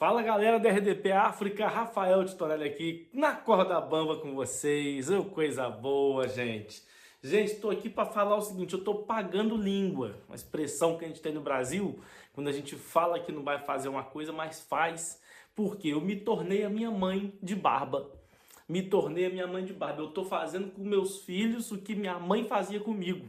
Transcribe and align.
Fala 0.00 0.22
galera 0.22 0.58
do 0.58 0.66
RDP 0.66 1.12
África, 1.12 1.68
Rafael 1.68 2.24
Titorelli 2.24 2.64
aqui, 2.64 3.10
na 3.12 3.34
corda 3.34 3.78
bamba 3.82 4.16
com 4.16 4.34
vocês, 4.34 5.10
oh, 5.10 5.24
coisa 5.24 5.68
boa 5.68 6.26
gente. 6.26 6.82
Gente, 7.22 7.52
estou 7.52 7.70
aqui 7.70 7.90
para 7.90 8.06
falar 8.06 8.36
o 8.36 8.40
seguinte, 8.40 8.72
eu 8.72 8.78
estou 8.78 9.02
pagando 9.02 9.58
língua, 9.58 10.16
uma 10.26 10.34
expressão 10.34 10.96
que 10.96 11.04
a 11.04 11.08
gente 11.08 11.20
tem 11.20 11.34
no 11.34 11.42
Brasil, 11.42 12.00
quando 12.32 12.48
a 12.48 12.52
gente 12.52 12.76
fala 12.76 13.20
que 13.20 13.30
não 13.30 13.42
vai 13.42 13.58
fazer 13.58 13.90
uma 13.90 14.02
coisa, 14.02 14.32
mas 14.32 14.62
faz, 14.62 15.20
porque 15.54 15.88
eu 15.88 16.00
me 16.00 16.16
tornei 16.16 16.64
a 16.64 16.70
minha 16.70 16.90
mãe 16.90 17.34
de 17.42 17.54
barba. 17.54 18.10
Me 18.66 18.80
tornei 18.80 19.26
a 19.26 19.30
minha 19.30 19.46
mãe 19.46 19.66
de 19.66 19.74
barba. 19.74 20.00
Eu 20.00 20.08
estou 20.08 20.24
fazendo 20.24 20.70
com 20.70 20.80
meus 20.80 21.24
filhos 21.24 21.70
o 21.70 21.76
que 21.76 21.94
minha 21.94 22.18
mãe 22.18 22.46
fazia 22.46 22.80
comigo. 22.80 23.28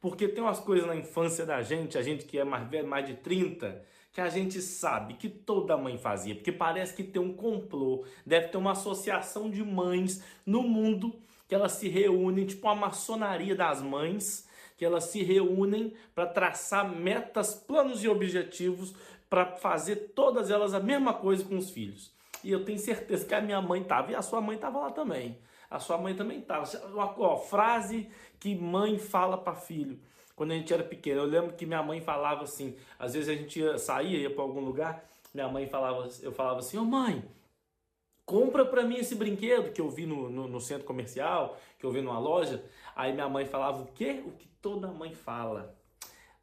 Porque 0.00 0.26
tem 0.26 0.42
umas 0.42 0.60
coisas 0.60 0.86
na 0.86 0.96
infância 0.96 1.44
da 1.44 1.62
gente, 1.62 1.98
a 1.98 2.02
gente 2.02 2.24
que 2.24 2.38
é 2.38 2.44
mais 2.44 2.68
velho, 2.68 2.88
mais 2.88 3.06
de 3.06 3.14
30, 3.14 3.84
que 4.12 4.20
a 4.20 4.28
gente 4.28 4.60
sabe 4.60 5.14
que 5.14 5.28
toda 5.28 5.76
mãe 5.76 5.98
fazia, 5.98 6.34
porque 6.34 6.50
parece 6.50 6.94
que 6.94 7.04
tem 7.04 7.20
um 7.20 7.34
complô, 7.34 8.04
deve 8.24 8.48
ter 8.48 8.56
uma 8.56 8.72
associação 8.72 9.50
de 9.50 9.62
mães 9.62 10.24
no 10.44 10.62
mundo 10.62 11.14
que 11.46 11.54
elas 11.54 11.72
se 11.72 11.88
reúnem, 11.88 12.46
tipo 12.46 12.66
uma 12.66 12.74
maçonaria 12.74 13.54
das 13.54 13.82
mães, 13.82 14.48
que 14.76 14.84
elas 14.84 15.04
se 15.04 15.22
reúnem 15.22 15.92
para 16.14 16.26
traçar 16.26 16.88
metas, 16.88 17.54
planos 17.54 18.02
e 18.02 18.08
objetivos 18.08 18.94
para 19.28 19.44
fazer 19.56 20.12
todas 20.14 20.50
elas 20.50 20.72
a 20.74 20.80
mesma 20.80 21.12
coisa 21.12 21.44
com 21.44 21.58
os 21.58 21.70
filhos. 21.70 22.10
E 22.42 22.50
eu 22.50 22.64
tenho 22.64 22.78
certeza 22.78 23.26
que 23.26 23.34
a 23.34 23.40
minha 23.40 23.60
mãe 23.60 23.82
estava, 23.82 24.10
e 24.10 24.14
a 24.14 24.22
sua 24.22 24.40
mãe 24.40 24.56
estava 24.56 24.78
lá 24.78 24.90
também. 24.90 25.38
A 25.70 25.78
sua 25.78 25.96
mãe 25.96 26.14
também 26.14 26.40
estava. 26.40 26.66
Uma 26.88 27.36
frase 27.36 28.10
que 28.40 28.54
mãe 28.56 28.98
fala 28.98 29.38
para 29.38 29.54
filho 29.54 30.00
quando 30.40 30.52
a 30.52 30.54
gente 30.54 30.72
era 30.72 30.82
pequeno. 30.82 31.20
Eu 31.20 31.26
lembro 31.26 31.52
que 31.52 31.66
minha 31.66 31.82
mãe 31.82 32.00
falava 32.00 32.44
assim, 32.44 32.74
às 32.98 33.12
vezes 33.12 33.28
a 33.28 33.34
gente 33.34 33.60
ia, 33.60 33.76
saía, 33.76 34.18
ia 34.18 34.30
para 34.30 34.42
algum 34.42 34.60
lugar, 34.60 35.04
minha 35.34 35.46
mãe 35.48 35.66
falava, 35.66 36.08
eu 36.22 36.32
falava 36.32 36.60
assim, 36.60 36.78
ô 36.78 36.80
oh, 36.80 36.84
mãe, 36.86 37.22
compra 38.24 38.64
para 38.64 38.82
mim 38.82 38.96
esse 38.96 39.14
brinquedo 39.14 39.70
que 39.70 39.80
eu 39.80 39.90
vi 39.90 40.06
no, 40.06 40.30
no, 40.30 40.48
no, 40.48 40.58
centro 40.58 40.86
comercial, 40.86 41.58
que 41.78 41.84
eu 41.84 41.92
vi 41.92 42.00
numa 42.00 42.18
loja. 42.18 42.64
Aí 42.96 43.12
minha 43.12 43.28
mãe 43.28 43.44
falava 43.44 43.82
o 43.82 43.86
quê? 43.88 44.22
O 44.26 44.30
que 44.32 44.48
toda 44.62 44.88
mãe 44.88 45.14
fala. 45.14 45.76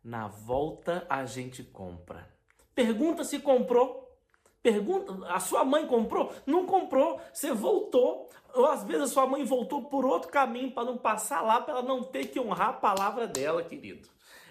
Na 0.03 0.27
volta 0.27 1.05
a 1.09 1.25
gente 1.25 1.63
compra. 1.63 2.29
Pergunta 2.75 3.23
se 3.23 3.39
comprou. 3.39 4.06
Pergunta, 4.61 5.13
a 5.27 5.39
sua 5.39 5.63
mãe 5.63 5.85
comprou? 5.85 6.33
Não 6.45 6.65
comprou, 6.65 7.21
você 7.31 7.53
voltou. 7.53 8.29
Ou 8.53 8.65
às 8.65 8.83
vezes 8.83 9.03
a 9.03 9.07
sua 9.07 9.27
mãe 9.27 9.43
voltou 9.43 9.83
por 9.83 10.05
outro 10.05 10.29
caminho 10.29 10.71
para 10.71 10.85
não 10.85 10.97
passar 10.97 11.41
lá, 11.41 11.61
para 11.61 11.75
ela 11.75 11.83
não 11.83 12.03
ter 12.03 12.27
que 12.27 12.39
honrar 12.39 12.69
a 12.69 12.73
palavra 12.73 13.27
dela, 13.27 13.61
querido. 13.63 14.07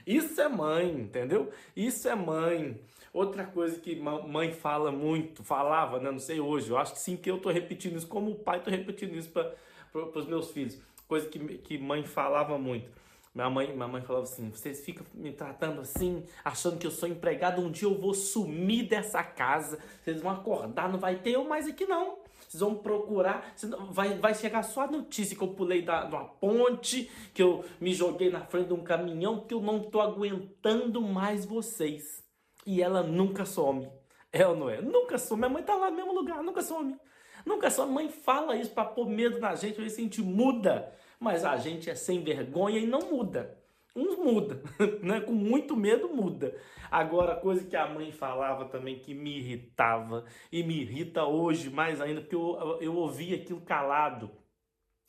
Isso 0.07 0.41
é 0.41 0.49
mãe, 0.49 0.89
entendeu? 0.89 1.51
Isso 1.75 2.09
é 2.09 2.15
mãe. 2.15 2.81
Outra 3.13 3.45
coisa 3.45 3.81
que 3.81 3.97
mãe 3.97 4.53
fala 4.53 4.93
muito, 4.93 5.43
falava, 5.43 5.99
né? 5.99 6.11
não 6.11 6.19
sei 6.19 6.39
hoje, 6.39 6.71
eu 6.71 6.77
acho 6.77 6.93
que 6.93 7.01
sim 7.01 7.17
que 7.17 7.31
eu 7.31 7.39
tô 7.39 7.51
repetindo 7.51 7.97
isso, 7.97 8.07
como 8.07 8.35
pai 8.35 8.61
tô 8.61 8.71
repetindo 8.71 9.17
isso 9.17 9.31
para 9.31 9.55
os 9.93 10.27
meus 10.27 10.51
filhos. 10.51 10.79
Coisa 11.09 11.27
que, 11.27 11.39
que 11.59 11.79
mãe 11.79 12.05
falava 12.05 12.59
muito 12.59 12.89
minha 13.37 13.51
mãe, 13.51 13.71
minha 13.71 13.87
mãe 13.87 14.01
falava 14.01 14.25
assim: 14.25 14.49
vocês 14.49 14.83
ficam 14.83 15.05
me 15.13 15.31
tratando 15.31 15.83
assim, 15.83 16.25
achando 16.43 16.79
que 16.79 16.87
eu 16.87 16.91
sou 16.91 17.07
empregado. 17.07 17.61
Um 17.61 17.71
dia 17.71 17.87
eu 17.87 18.01
vou 18.01 18.15
sumir 18.15 18.89
dessa 18.89 19.23
casa. 19.23 19.79
Vocês 20.03 20.23
vão 20.23 20.33
acordar, 20.33 20.89
não 20.89 20.99
vai 20.99 21.17
ter 21.17 21.33
eu 21.33 21.45
mais 21.45 21.69
aqui 21.69 21.85
não. 21.85 22.17
Vocês 22.49 22.63
vão 22.63 22.77
procurar, 22.77 23.55
vai, 23.91 24.17
vai 24.17 24.35
chegar 24.35 24.63
só 24.63 24.85
a 24.85 24.87
notícia 24.87 25.37
que 25.37 25.43
eu 25.43 25.49
pulei 25.49 25.83
da, 25.83 26.05
de 26.05 26.15
uma 26.15 26.25
ponte, 26.25 27.11
que 27.35 27.43
eu 27.43 27.63
me 27.79 27.93
joguei 27.93 28.31
na 28.31 28.41
frente 28.41 28.69
de 28.69 28.73
um 28.73 28.83
caminhão, 28.83 29.41
que 29.41 29.53
eu 29.53 29.61
não 29.61 29.81
tô 29.81 30.01
aguentando 30.01 31.03
mais 31.03 31.45
vocês. 31.45 32.25
E 32.65 32.81
ela 32.81 33.03
nunca 33.03 33.45
some. 33.45 33.87
É 34.33 34.47
ou 34.47 34.57
não 34.57 34.71
é? 34.71 34.81
Nunca 34.81 35.19
some. 35.19 35.41
Minha 35.41 35.51
mãe 35.51 35.63
tá 35.63 35.75
lá 35.75 35.91
no 35.91 35.97
mesmo 35.97 36.15
lugar, 36.15 36.43
nunca 36.43 36.63
some. 36.63 36.97
Nunca 37.45 37.69
some. 37.69 37.93
Mãe 37.93 38.09
fala 38.09 38.57
isso 38.57 38.71
para 38.71 38.87
pôr 38.87 39.07
medo 39.07 39.39
na 39.39 39.55
gente, 39.55 39.79
a 39.79 39.87
gente 39.87 40.23
muda 40.23 40.91
mas 41.19 41.45
a 41.45 41.57
gente 41.57 41.91
é 41.91 41.95
sem 41.95 42.23
vergonha 42.23 42.79
e 42.79 42.87
não 42.87 43.01
muda. 43.01 43.59
Uns 43.95 44.19
muda, 44.19 44.61
né? 45.03 45.21
Com 45.21 45.33
muito 45.33 45.75
medo 45.75 46.09
muda. 46.09 46.55
Agora, 46.91 47.37
coisa 47.37 47.65
que 47.65 47.75
a 47.75 47.89
mãe 47.89 48.13
falava 48.13 48.67
também 48.67 48.99
que 48.99 49.15
me 49.15 49.39
irritava 49.39 50.25
e 50.53 50.63
me 50.63 50.83
irrita 50.83 51.25
hoje 51.25 51.71
mais 51.71 52.01
ainda, 52.01 52.21
porque 52.21 52.37
eu, 52.37 52.79
eu 52.81 52.95
ouvi 52.95 53.35
aquilo 53.35 53.61
calado. 53.63 54.31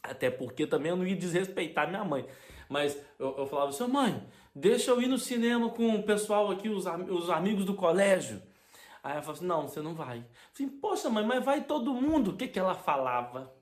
Até 0.01 0.29
porque 0.29 0.66
também 0.66 0.91
eu 0.91 0.95
não 0.95 1.06
ia 1.06 1.18
desrespeitar 1.18 1.90
minha 1.90 2.06
mãe. 2.06 2.25
Mas 2.69 2.97
eu, 3.19 3.38
eu 3.38 3.45
falava 3.45 3.69
assim, 3.69 3.88
mãe, 3.88 4.25
deixa 4.56 4.91
eu 4.91 5.01
ir 5.01 5.07
no 5.07 5.18
cinema 5.18 5.69
com 5.69 5.95
o 5.95 6.03
pessoal 6.03 6.50
aqui, 6.50 6.69
os, 6.69 6.85
os 6.85 7.29
amigos 7.29 7.66
do 7.66 7.74
colégio. 7.74 8.41
Aí 9.03 9.13
ela 9.13 9.22
falou 9.22 9.35
assim, 9.35 9.45
não, 9.45 9.68
você 9.68 9.81
não 9.81 9.94
vai. 9.94 10.19
Eu 10.19 10.25
falei, 10.53 10.72
poxa 10.81 11.09
mãe, 11.09 11.25
mas 11.25 11.44
vai 11.44 11.63
todo 11.63 11.94
mundo. 11.94 12.31
O 12.31 12.38
que, 12.38 12.47
que 12.47 12.59
ela 12.59 12.74
falava? 12.74 13.53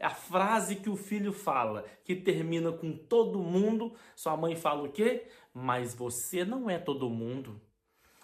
A 0.00 0.10
frase 0.10 0.76
que 0.76 0.90
o 0.90 0.96
filho 0.96 1.32
fala, 1.32 1.84
que 2.04 2.14
termina 2.14 2.70
com 2.70 2.92
todo 2.92 3.42
mundo, 3.42 3.94
sua 4.14 4.36
mãe 4.36 4.54
fala 4.54 4.82
o 4.82 4.92
quê? 4.92 5.26
Mas 5.54 5.94
você 5.94 6.44
não 6.44 6.68
é 6.68 6.78
todo 6.78 7.08
mundo. 7.08 7.60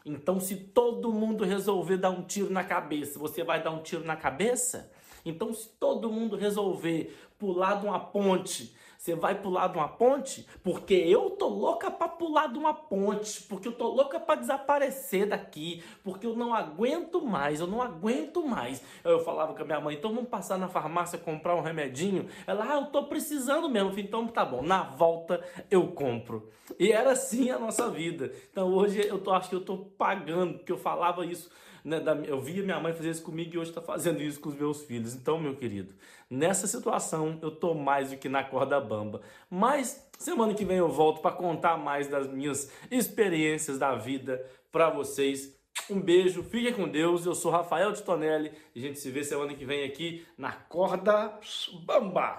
Então, 0.05 0.41
se 0.41 0.57
todo 0.57 1.13
mundo 1.13 1.45
resolver 1.45 1.97
dar 1.97 2.11
um 2.11 2.23
tiro 2.23 2.51
na 2.51 2.65
cabeça, 2.65 3.19
você 3.19 3.43
vai 3.43 3.63
dar 3.63 3.71
um 3.71 3.83
tiro 3.83 4.05
na 4.05 4.17
cabeça? 4.17 4.93
Então, 5.25 5.53
se 5.53 5.69
todo 5.69 6.11
mundo 6.11 6.37
resolver 6.37 7.17
pular 7.39 7.81
de 7.81 7.87
uma 7.87 7.99
ponte, 7.99 8.75
você 9.03 9.17
vai 9.17 9.35
pular 9.35 9.67
de 9.67 9.79
uma 9.79 9.89
ponte? 9.89 10.47
Porque 10.63 10.95
eu 10.95 11.31
tô 11.31 11.49
louca 11.49 11.91
para 11.91 12.07
pular 12.07 12.47
de 12.47 12.57
uma 12.57 12.73
ponte, 12.73 13.43
porque 13.43 13.67
eu 13.67 13.73
tô 13.73 13.89
louca 13.89 14.21
para 14.21 14.39
desaparecer 14.39 15.29
daqui, 15.29 15.83
porque 16.05 16.25
eu 16.25 16.37
não 16.37 16.55
aguento 16.55 17.21
mais, 17.21 17.59
eu 17.59 17.67
não 17.67 17.83
aguento 17.83 18.47
mais. 18.47 18.81
Eu 19.03 19.19
falava 19.25 19.55
com 19.55 19.63
a 19.63 19.65
minha 19.65 19.81
mãe, 19.81 19.97
então 19.97 20.15
vamos 20.15 20.31
passar 20.31 20.57
na 20.57 20.69
farmácia 20.69 21.19
comprar 21.19 21.57
um 21.57 21.63
remedinho. 21.63 22.29
Ela, 22.47 22.65
ah, 22.65 22.77
eu 22.77 22.87
tô 22.93 23.03
precisando 23.07 23.69
mesmo. 23.69 23.99
Então 23.99 24.29
tá 24.29 24.45
bom, 24.45 24.63
na 24.63 24.85
volta 24.85 25.45
eu 25.69 25.89
compro. 25.89 26.49
E 26.79 26.93
era 26.93 27.11
assim 27.11 27.51
a 27.51 27.59
nossa 27.59 27.91
vida. 27.91 28.33
Então 28.53 28.73
hoje 28.73 29.05
eu 29.05 29.19
tô, 29.19 29.33
acho 29.33 29.49
que 29.49 29.57
eu 29.57 29.65
tô 29.65 29.79
pagando, 29.79 30.59
porque 30.59 30.71
eu 30.71 30.79
falava 30.79 31.27
isso 31.27 31.51
né, 31.85 32.01
da, 32.01 32.15
eu 32.15 32.41
via 32.41 32.63
minha 32.63 32.81
mãe 32.81 32.93
fazer 32.93 33.11
isso 33.11 33.23
comigo 33.23 33.55
e 33.55 33.59
hoje 33.59 33.71
está 33.71 33.83
fazendo 33.83 34.23
isso 34.23 34.41
com 34.41 34.49
os 34.49 34.55
meus 34.55 34.83
filhos. 34.83 35.15
Então, 35.15 35.39
meu 35.39 35.57
querido, 35.57 35.95
nessa 36.31 36.67
situação 36.67 37.39
eu 37.43 37.51
tô 37.51 37.75
mais 37.75 38.11
do 38.11 38.17
que 38.17 38.29
na 38.29 38.45
corda 38.45 38.81
bamba. 38.81 39.21
Mas 39.51 40.09
semana 40.19 40.55
que 40.55 40.65
vem 40.65 40.79
eu 40.79 40.89
volto 40.89 41.21
para 41.21 41.35
contar 41.35 41.77
mais 41.77 42.09
das 42.09 42.29
minhas 42.29 42.71
experiências 42.91 43.79
da 43.79 43.95
vida 43.95 44.45
para 44.71 44.91
vocês. 44.91 45.57
Um 45.91 46.01
beijo, 46.01 46.43
fiquem 46.45 46.73
com 46.73 46.89
Deus. 46.89 47.27
Eu 47.27 47.35
sou 47.35 47.51
Rafael 47.51 47.93
de 47.93 48.03
Tonelli 48.03 48.53
e 48.75 48.79
a 48.79 48.83
gente 48.83 48.99
se 48.99 49.11
vê 49.11 49.25
semana 49.25 49.55
que 49.55 49.65
vem 49.65 49.85
aqui 49.85 50.25
na 50.39 50.53
corda 50.53 51.39
bamba. 51.85 52.39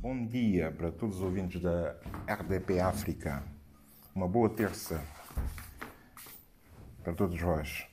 Bom 0.00 0.26
dia 0.26 0.72
para 0.76 0.90
todos 0.90 1.16
os 1.16 1.22
ouvintes 1.22 1.60
da 1.60 1.96
RDP 2.28 2.80
África. 2.80 3.44
Uma 4.14 4.26
boa 4.26 4.48
terça 4.48 5.15
para 7.06 7.14
todos 7.14 7.40
vós. 7.40 7.86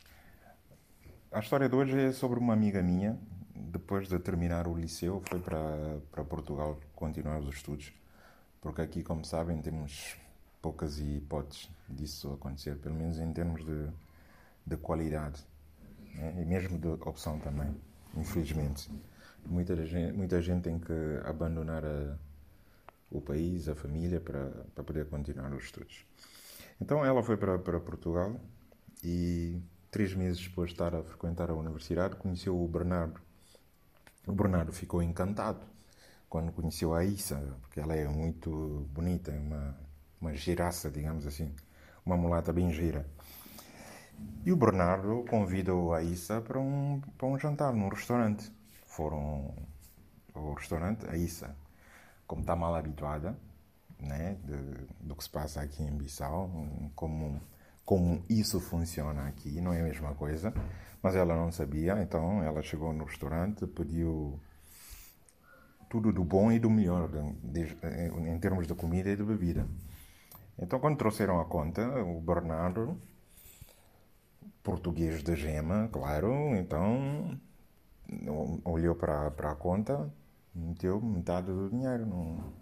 A 1.31 1.40
história 1.40 1.69
de 1.69 1.75
hoje 1.75 2.00
é 2.00 2.12
sobre 2.12 2.40
uma 2.40 2.51
amiga 2.51 2.81
minha. 2.81 3.16
Depois 3.56 4.07
de 4.07 4.18
terminar 4.18 4.68
o 4.68 4.75
liceu, 4.75 5.22
foi 5.29 5.40
para, 5.40 6.00
para 6.12 6.24
Portugal 6.24 6.79
continuar 6.96 7.38
os 7.38 7.53
estudos. 7.53 7.94
Porque 8.59 8.81
aqui, 8.81 9.03
como 9.03 9.23
sabem, 9.23 9.62
temos 9.62 10.18
poucas 10.59 10.97
hipóteses 10.97 11.69
disso 11.88 12.34
acontecer, 12.34 12.75
pelo 12.78 12.96
menos 12.96 13.19
em 13.19 13.31
termos 13.31 13.63
de, 13.63 13.88
de 14.66 14.78
qualidade 14.78 15.46
né? 16.16 16.34
e 16.41 16.46
mesmo 16.46 16.79
de 16.79 16.88
opção 16.88 17.38
também, 17.38 17.69
infelizmente. 18.18 18.90
Muita 19.46 19.75
gente, 19.85 20.12
muita 20.12 20.41
gente 20.41 20.63
tem 20.63 20.79
que 20.79 21.22
abandonar 21.23 21.85
a, 21.85 22.17
o 23.11 23.22
país, 23.22 23.70
a 23.70 23.76
família, 23.76 24.20
para, 24.20 24.49
para 24.73 24.84
poder 24.84 25.05
continuar 25.05 25.53
os 25.53 25.66
estudos. 25.66 26.03
Então 26.82 27.05
ela 27.05 27.22
foi 27.22 27.37
para, 27.37 27.59
para 27.59 27.79
Portugal 27.79 28.41
e 29.03 29.61
três 29.91 30.14
meses 30.14 30.41
depois 30.41 30.70
de 30.70 30.76
estar 30.76 30.96
a 30.96 31.03
frequentar 31.03 31.50
a 31.50 31.53
universidade 31.53 32.16
conheceu 32.16 32.59
o 32.59 32.67
Bernardo. 32.67 33.20
O 34.26 34.32
Bernardo 34.32 34.72
ficou 34.72 35.03
encantado 35.03 35.66
quando 36.29 36.52
conheceu 36.52 36.94
a 36.94 37.03
Issa, 37.03 37.35
porque 37.61 37.79
ela 37.79 37.94
é 37.94 38.08
muito 38.08 38.88
bonita, 38.91 39.32
é 39.32 39.40
uma, 39.40 39.78
uma 40.20 40.34
giraça, 40.34 40.90
digamos 40.90 41.28
assim, 41.28 41.53
uma 42.05 42.17
mulata 42.17 42.52
bem 42.53 42.72
gira. 42.72 43.08
E 44.46 44.52
o 44.52 44.55
Bernardo 44.55 45.26
convidou 45.29 45.94
a 45.94 46.02
Issa 46.02 46.41
para 46.41 46.59
um, 46.59 47.02
para 47.17 47.28
um 47.28 47.38
jantar 47.38 47.73
num 47.73 47.90
restaurante. 47.90 48.52
Foram 48.88 49.53
ao 50.34 50.53
restaurante, 50.53 51.06
a 51.08 51.16
Issa, 51.17 51.56
como 52.26 52.41
está 52.41 52.56
mal 52.56 52.73
habituada 52.76 53.38
né, 53.99 54.38
de, 54.44 55.06
do 55.06 55.16
que 55.16 55.23
se 55.23 55.29
passa 55.29 55.61
aqui 55.61 55.84
em 55.84 55.96
Bissau, 55.96 56.49
como 56.96 57.41
como 57.85 58.24
isso 58.30 58.59
funciona 58.59 59.28
aqui, 59.28 59.59
não 59.62 59.74
é 59.74 59.82
a 59.82 59.84
mesma 59.84 60.14
coisa, 60.16 60.53
mas 61.02 61.16
ela 61.16 61.35
não 61.35 61.52
sabia, 61.52 62.02
então 62.02 62.41
ela 62.44 62.62
chegou 62.62 62.94
no 62.94 63.03
restaurante, 63.03 63.68
pediu 63.68 64.40
tudo 65.90 66.12
do 66.12 66.24
bom 66.24 66.52
e 66.52 66.59
do 66.59 66.70
melhor 66.70 67.09
em 67.53 68.40
termos 68.40 68.66
de 68.66 68.74
comida 68.74 69.09
e 69.09 69.16
de 69.16 69.24
bebida. 69.24 69.68
Então, 70.58 70.80
quando 70.80 70.97
trouxeram 70.97 71.40
a 71.40 71.46
conta, 71.46 71.88
o 72.03 72.22
Bernardo 72.22 72.97
português 74.64 75.22
da 75.22 75.35
gema, 75.35 75.90
claro, 75.91 76.56
então 76.56 77.38
olhou 78.64 78.96
para, 78.96 79.30
para 79.32 79.52
a 79.52 79.56
conta, 79.56 80.12
meteu 80.56 81.02
metade 81.02 81.47
do 81.47 81.70
dinheiro 81.70 82.06
no, 82.06 82.53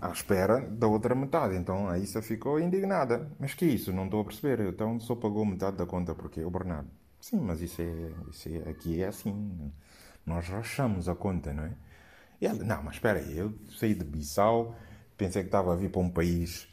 à 0.00 0.10
espera 0.10 0.60
da 0.60 0.86
outra 0.86 1.14
metade. 1.14 1.56
Então 1.56 1.88
a 1.88 1.98
Issa 1.98 2.22
ficou 2.22 2.58
indignada. 2.58 3.30
Mas 3.38 3.54
que 3.54 3.66
isso? 3.66 3.92
Não 3.92 4.04
estou 4.04 4.20
a 4.20 4.24
perceber. 4.24 4.60
Então 4.68 4.98
só 5.00 5.14
pagou 5.14 5.44
metade 5.44 5.76
da 5.76 5.86
conta 5.86 6.14
porque 6.14 6.42
o 6.42 6.50
Bernardo. 6.50 6.88
Sim, 7.20 7.40
mas 7.40 7.60
isso 7.60 7.82
é, 7.82 8.12
isso 8.30 8.48
é 8.48 8.70
aqui 8.70 9.02
é 9.02 9.08
assim. 9.08 9.70
Nós 10.24 10.48
rachamos 10.48 11.08
a 11.08 11.14
conta, 11.14 11.52
não 11.52 11.64
é? 11.64 11.72
E 12.40 12.46
ela, 12.46 12.64
não, 12.64 12.82
mas 12.82 12.94
espera 12.94 13.18
aí, 13.18 13.36
eu 13.36 13.52
saí 13.78 13.94
de 13.94 14.04
Bissau, 14.04 14.74
pensei 15.16 15.42
que 15.42 15.48
estava 15.48 15.74
a 15.74 15.76
vir 15.76 15.90
para 15.90 16.00
um 16.00 16.08
país 16.08 16.66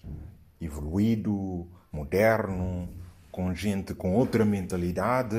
evoluído, 0.61 1.67
moderno, 1.91 2.87
com 3.31 3.53
gente 3.53 3.93
com 3.93 4.15
outra 4.15 4.45
mentalidade, 4.45 5.35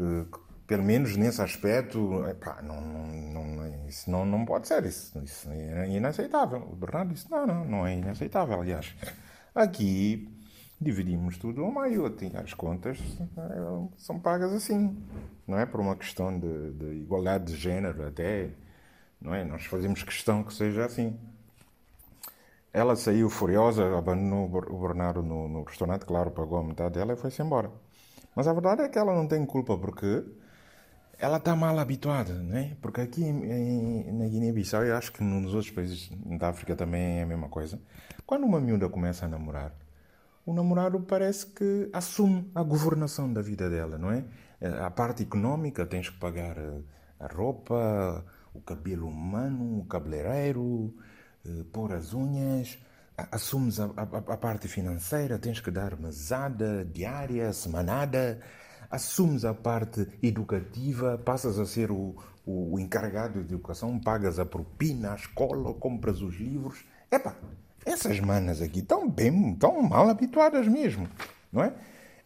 eh, 0.00 0.24
pelo 0.68 0.84
menos 0.84 1.16
nesse 1.16 1.40
aspecto, 1.40 2.28
epá, 2.28 2.60
não, 2.62 2.78
não, 2.78 3.06
não, 3.06 3.88
isso 3.88 4.10
não, 4.10 4.26
não 4.26 4.44
pode 4.44 4.68
ser, 4.68 4.84
isso, 4.84 5.18
isso 5.24 5.50
é 5.50 5.88
inaceitável. 5.88 6.60
O 6.60 6.76
Bernardo 6.76 7.14
disse, 7.14 7.28
não, 7.30 7.46
não, 7.46 7.64
não 7.64 7.86
é 7.86 7.96
inaceitável, 7.96 8.60
aliás. 8.60 8.94
Aqui 9.54 10.28
dividimos 10.78 11.38
tudo 11.38 11.64
ao 11.64 11.72
meio, 11.72 12.04
as 12.34 12.52
contas 12.52 12.98
eh, 13.18 13.88
são 13.96 14.20
pagas 14.20 14.52
assim, 14.52 14.94
não 15.46 15.58
é? 15.58 15.64
Por 15.64 15.80
uma 15.80 15.96
questão 15.96 16.38
de, 16.38 16.72
de 16.72 16.84
igualdade 17.00 17.46
de 17.46 17.56
género 17.56 18.06
até, 18.06 18.50
não 19.18 19.34
é? 19.34 19.44
Nós 19.44 19.64
fazemos 19.64 20.02
questão 20.02 20.44
que 20.44 20.52
seja 20.52 20.84
assim. 20.84 21.18
Ela 22.74 22.94
saiu 22.94 23.30
furiosa, 23.30 23.96
abandonou 23.96 24.44
o 24.70 24.78
Bernardo 24.86 25.22
no, 25.22 25.48
no 25.48 25.62
restaurante, 25.62 26.04
claro, 26.04 26.30
pagou 26.30 26.58
a 26.58 26.62
metade 26.62 26.94
dela 26.96 27.14
e 27.14 27.16
foi-se 27.16 27.40
embora. 27.40 27.70
Mas 28.36 28.46
a 28.46 28.52
verdade 28.52 28.82
é 28.82 28.88
que 28.90 28.98
ela 28.98 29.14
não 29.14 29.26
tem 29.26 29.44
culpa 29.46 29.76
porque 29.78 30.24
ela 31.18 31.38
está 31.38 31.56
mal 31.56 31.78
habituada, 31.78 32.32
né? 32.34 32.76
Porque 32.80 33.00
aqui 33.00 33.24
em, 33.24 34.12
na 34.12 34.28
Guiné-Bissau, 34.28 34.84
eu 34.84 34.96
acho 34.96 35.12
que 35.12 35.22
nos 35.22 35.52
outros 35.52 35.72
países 35.72 36.10
da 36.38 36.48
África 36.48 36.76
também 36.76 37.18
é 37.18 37.22
a 37.22 37.26
mesma 37.26 37.48
coisa. 37.48 37.80
Quando 38.24 38.44
uma 38.44 38.60
miúda 38.60 38.88
começa 38.88 39.26
a 39.26 39.28
namorar, 39.28 39.74
o 40.46 40.54
namorado 40.54 41.00
parece 41.00 41.46
que 41.46 41.90
assume 41.92 42.50
a 42.54 42.62
governação 42.62 43.32
da 43.32 43.42
vida 43.42 43.68
dela, 43.68 43.98
não 43.98 44.12
é? 44.12 44.24
A 44.80 44.90
parte 44.90 45.22
econômica, 45.22 45.84
tens 45.84 46.08
que 46.08 46.18
pagar 46.18 46.56
a 47.18 47.26
roupa, 47.26 48.24
o 48.54 48.60
cabelo 48.60 49.08
humano, 49.08 49.80
o 49.80 49.84
cabeleireiro, 49.84 50.94
eh, 51.44 51.64
pôr 51.72 51.92
as 51.92 52.14
unhas, 52.14 52.78
assumes 53.30 53.80
a, 53.80 53.86
a, 53.96 54.02
a, 54.34 54.36
parte 54.36 54.68
financeira, 54.68 55.38
tens 55.38 55.60
que 55.60 55.70
dar 55.70 55.98
mesada 55.98 56.84
diária, 56.84 57.52
semanada, 57.52 58.40
assumes 58.90 59.44
a 59.44 59.52
parte 59.52 60.06
educativa, 60.22 61.18
passas 61.18 61.58
a 61.58 61.66
ser 61.66 61.90
o, 61.90 62.16
o, 62.46 62.78
encarregado 62.78 63.42
de 63.44 63.54
educação, 63.54 63.98
pagas 63.98 64.38
a 64.38 64.46
propina, 64.46 65.12
a 65.12 65.16
escola, 65.16 65.74
compras 65.74 66.22
os 66.22 66.36
livros. 66.36 66.84
Epá, 67.10 67.36
essas 67.84 68.20
manas 68.20 68.62
aqui 68.62 68.80
estão 68.80 69.08
bem, 69.08 69.52
estão 69.52 69.82
mal 69.82 70.08
habituadas 70.08 70.66
mesmo, 70.66 71.08
não 71.52 71.62
é? 71.62 71.74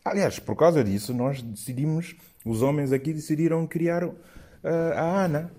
Aliás, 0.05 0.39
por 0.39 0.57
causa 0.57 0.83
disso, 0.83 1.15
nós 1.15 1.41
decidimos, 1.43 2.17
os 2.45 2.63
homens 2.63 2.93
aqui 2.93 3.13
decidiram 3.13 3.67
criar 3.67 4.05
uh, 4.05 4.15
a 4.97 5.25
ANA, 5.25 5.53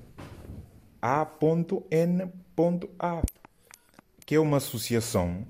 A.N.A, 1.01 2.31
que 4.25 4.35
é 4.35 4.39
uma 4.39 4.57
associação 4.57 5.45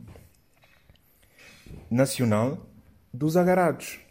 nacional 1.89 2.57
dos 3.11 3.35
agarrados. 3.37 4.02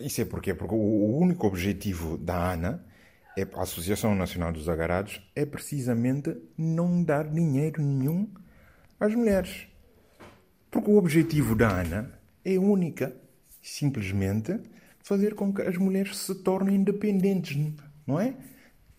Isso 0.00 0.20
é 0.20 0.24
porque, 0.24 0.54
porque 0.54 0.74
o 0.74 1.18
único 1.18 1.46
objetivo 1.46 2.16
da 2.16 2.52
ANA, 2.52 2.84
é, 3.36 3.42
a 3.42 3.62
Associação 3.62 4.14
Nacional 4.14 4.52
dos 4.52 4.68
Agarrados, 4.68 5.20
é 5.34 5.44
precisamente 5.44 6.36
não 6.56 7.02
dar 7.02 7.28
dinheiro 7.28 7.82
nenhum 7.82 8.28
às 9.00 9.14
mulheres. 9.14 9.66
Porque 10.70 10.90
o 10.90 10.96
objetivo 10.96 11.56
da 11.56 11.68
ANA 11.68 12.12
é 12.44 12.58
única, 12.58 13.14
simplesmente 13.60 14.60
fazer 15.02 15.34
com 15.34 15.52
que 15.52 15.62
as 15.62 15.76
mulheres 15.76 16.16
se 16.18 16.34
tornem 16.36 16.76
independentes, 16.76 17.56
não 18.06 18.20
é? 18.20 18.34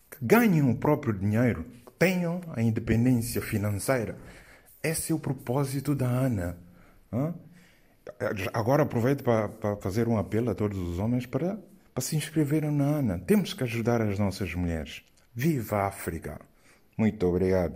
Que 0.10 0.18
ganhem 0.22 0.69
o 0.69 0.75
próprio 0.75 1.13
dinheiro, 1.13 1.63
que 1.86 1.94
tenham 1.94 2.42
a 2.56 2.62
independência 2.62 3.42
financeira. 3.42 4.18
Esse 4.84 5.12
é 5.12 5.16
o 5.16 5.19
propósito 5.19 5.96
da 5.96 6.10
ANA. 6.10 6.57
Não? 7.12 7.49
Agora 8.53 8.83
aproveito 8.83 9.23
para, 9.23 9.75
fazer 9.77 10.07
um 10.07 10.17
apelo 10.17 10.50
a 10.50 10.56
todos 10.56 10.77
os 10.77 11.00
homens 11.00 11.25
para, 11.25 11.59
para 11.94 12.01
se 12.01 12.15
inscreverem 12.15 12.71
na 12.71 12.85
ANA. 12.85 13.19
Temos 13.19 13.53
que 13.53 13.63
ajudar 13.63 14.01
as 14.01 14.17
nossas 14.17 14.53
mulheres. 14.53 15.03
Viva 15.33 15.77
a 15.77 15.88
África! 15.88 16.39
Muito 16.97 17.25
obrigado. 17.25 17.73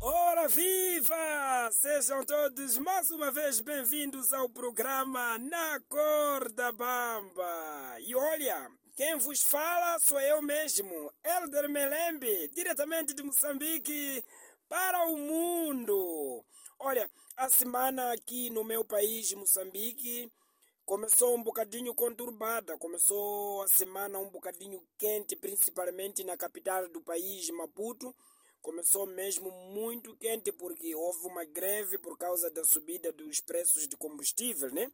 Ora 0.00 0.48
viva! 0.48 1.70
Sejam 1.72 2.24
todos 2.24 2.76
mais 2.78 3.10
uma 3.10 3.32
vez 3.32 3.60
bem-vindos 3.60 4.32
ao 4.32 4.48
programa 4.48 5.38
Na 5.38 5.80
Corda 5.88 6.72
Bamba. 6.72 7.96
E 8.00 8.14
olha, 8.14 8.70
quem 8.96 9.16
vos 9.16 9.42
fala 9.42 9.98
sou 10.00 10.20
eu 10.20 10.42
mesmo, 10.42 11.10
Elder 11.24 11.68
Melembe, 11.68 12.50
diretamente 12.54 13.14
de 13.14 13.22
Moçambique 13.22 14.22
para 14.68 15.06
o 15.06 15.16
mundo. 15.16 16.44
Olha, 16.78 17.10
a 17.36 17.48
semana 17.48 18.12
aqui 18.12 18.50
no 18.50 18.64
meu 18.64 18.84
país, 18.84 19.32
Moçambique, 19.32 20.30
começou 20.84 21.34
um 21.34 21.42
bocadinho 21.42 21.94
conturbada. 21.94 22.76
Começou 22.78 23.62
a 23.62 23.68
semana 23.68 24.18
um 24.18 24.28
bocadinho 24.28 24.82
quente, 24.98 25.36
principalmente 25.36 26.24
na 26.24 26.36
capital 26.36 26.88
do 26.88 27.00
país, 27.00 27.48
Maputo. 27.50 28.14
Começou 28.60 29.06
mesmo 29.06 29.50
muito 29.50 30.16
quente 30.16 30.50
porque 30.52 30.94
houve 30.94 31.26
uma 31.26 31.44
greve 31.44 31.98
por 31.98 32.18
causa 32.18 32.50
da 32.50 32.64
subida 32.64 33.12
dos 33.12 33.40
preços 33.40 33.86
de 33.86 33.96
combustível, 33.96 34.70
né? 34.72 34.90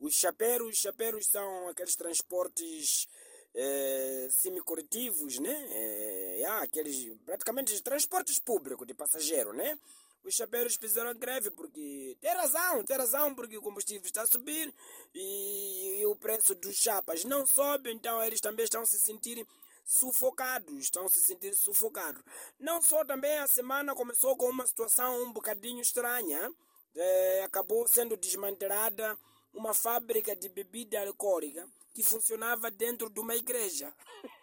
Os 0.00 0.14
chapeiros, 0.14 0.76
chapeiros 0.78 1.26
são 1.26 1.68
aqueles 1.68 1.96
transportes 1.96 3.08
é, 3.54 4.28
semicoletivos, 4.30 5.38
né? 5.40 5.68
É, 5.70 6.44
aqueles 6.62 7.12
praticamente 7.24 7.80
transportes 7.82 8.38
públicos 8.38 8.86
de 8.86 8.94
passageiro, 8.94 9.52
né? 9.52 9.78
Os 10.24 10.34
chapeiros 10.34 10.76
fizeram 10.76 11.14
greve 11.14 11.50
porque 11.50 12.16
tem 12.20 12.34
razão, 12.34 12.84
tem 12.84 12.96
razão 12.96 13.34
porque 13.34 13.56
o 13.56 13.62
combustível 13.62 14.04
está 14.04 14.22
a 14.22 14.26
subir 14.26 14.72
e, 15.14 16.00
e 16.00 16.06
o 16.06 16.16
preço 16.16 16.54
dos 16.54 16.76
chapas 16.76 17.24
não 17.24 17.46
sobe, 17.46 17.92
então 17.92 18.22
eles 18.22 18.40
também 18.40 18.64
estão 18.64 18.84
se 18.84 18.98
sentindo 18.98 19.46
sufocados, 19.84 20.74
estão 20.78 21.08
se 21.08 21.20
sentindo 21.22 21.56
sufocados. 21.56 22.22
Não 22.58 22.82
só 22.82 23.04
também 23.04 23.38
a 23.38 23.46
semana 23.48 23.94
começou 23.94 24.36
com 24.36 24.50
uma 24.50 24.66
situação 24.66 25.22
um 25.22 25.32
bocadinho 25.32 25.80
estranha, 25.80 26.52
é, 26.94 27.42
acabou 27.42 27.88
sendo 27.88 28.16
desmantelada 28.16 29.18
uma 29.54 29.72
fábrica 29.72 30.36
de 30.36 30.48
bebida 30.48 31.00
alcoólica 31.00 31.66
que 31.94 32.02
funcionava 32.02 32.70
dentro 32.70 33.08
de 33.08 33.18
uma 33.18 33.34
igreja. 33.34 33.92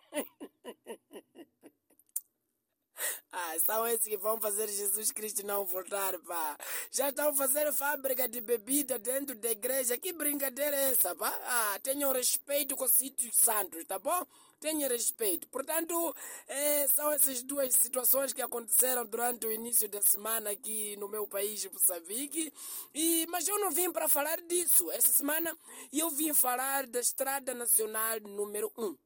São 3.65 3.87
esses 3.87 4.07
que 4.07 4.17
vão 4.17 4.39
fazer 4.39 4.67
Jesus 4.67 5.11
Cristo 5.11 5.45
não 5.45 5.65
voltar, 5.65 6.17
pá. 6.19 6.57
Já 6.91 7.09
estão 7.09 7.33
fazendo 7.35 7.73
fábrica 7.73 8.27
de 8.27 8.39
bebida 8.41 8.99
dentro 8.99 9.35
da 9.35 9.51
igreja. 9.51 9.97
Que 9.97 10.13
brincadeira 10.13 10.75
é 10.75 10.91
essa, 10.91 11.15
pá? 11.15 11.29
Ah, 11.45 11.79
tenham 11.81 12.11
respeito 12.11 12.75
com 12.75 12.85
os 12.85 12.91
sítios 12.91 13.35
santos, 13.35 13.83
tá 13.85 13.99
bom? 13.99 14.25
Tenham 14.59 14.89
respeito. 14.89 15.47
Portanto, 15.49 16.15
é, 16.47 16.87
são 16.87 17.11
essas 17.11 17.43
duas 17.43 17.73
situações 17.75 18.33
que 18.33 18.41
aconteceram 18.41 19.05
durante 19.05 19.45
o 19.45 19.51
início 19.51 19.87
da 19.89 20.01
semana 20.01 20.51
aqui 20.51 20.95
no 20.97 21.07
meu 21.07 21.27
país, 21.27 21.65
Moçambique. 21.65 22.53
E, 22.93 23.27
mas 23.29 23.47
eu 23.47 23.59
não 23.59 23.71
vim 23.71 23.91
para 23.91 24.07
falar 24.07 24.39
disso. 24.41 24.89
Essa 24.91 25.11
semana 25.11 25.55
eu 25.91 26.09
vim 26.09 26.33
falar 26.33 26.87
da 26.87 26.99
Estrada 26.99 27.53
Nacional 27.53 28.19
número 28.21 28.71
1. 28.77 29.04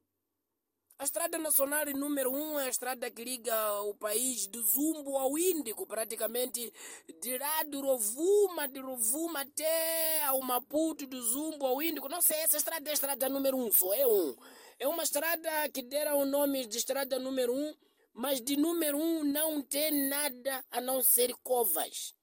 A 0.99 1.05
estrada 1.05 1.37
nacional 1.37 1.85
número 1.95 2.29
um 2.29 2.59
é 2.59 2.65
a 2.65 2.69
estrada 2.69 3.09
que 3.09 3.23
liga 3.23 3.81
o 3.83 3.95
país 3.95 4.47
do 4.47 4.61
Zumbo 4.61 5.17
ao 5.17 5.37
Índico, 5.37 5.87
praticamente 5.87 6.73
de 7.21 7.37
lá 7.37 7.63
do 7.63 7.79
Rovuma, 7.79 8.67
de 8.67 8.81
Rovuma 8.81 9.39
até 9.39 10.25
ao 10.25 10.41
Maputo, 10.41 11.07
do 11.07 11.21
Zumbo 11.21 11.65
ao 11.65 11.81
Índico. 11.81 12.09
Não 12.09 12.21
sei, 12.21 12.39
essa 12.39 12.57
estrada 12.57 12.89
é 12.89 12.91
a 12.91 12.93
estrada 12.93 13.29
número 13.29 13.55
um, 13.55 13.71
só 13.71 13.93
é 13.93 14.05
um. 14.05 14.35
É 14.77 14.89
uma 14.89 15.03
estrada 15.03 15.69
que 15.69 15.81
deram 15.81 16.19
o 16.19 16.25
nome 16.25 16.67
de 16.67 16.77
estrada 16.77 17.17
número 17.17 17.53
um, 17.53 17.73
mas 18.13 18.41
de 18.41 18.57
número 18.57 18.97
um 18.97 19.23
não 19.23 19.61
tem 19.61 20.09
nada 20.09 20.65
a 20.69 20.81
não 20.81 21.01
ser 21.01 21.33
covas. 21.41 22.13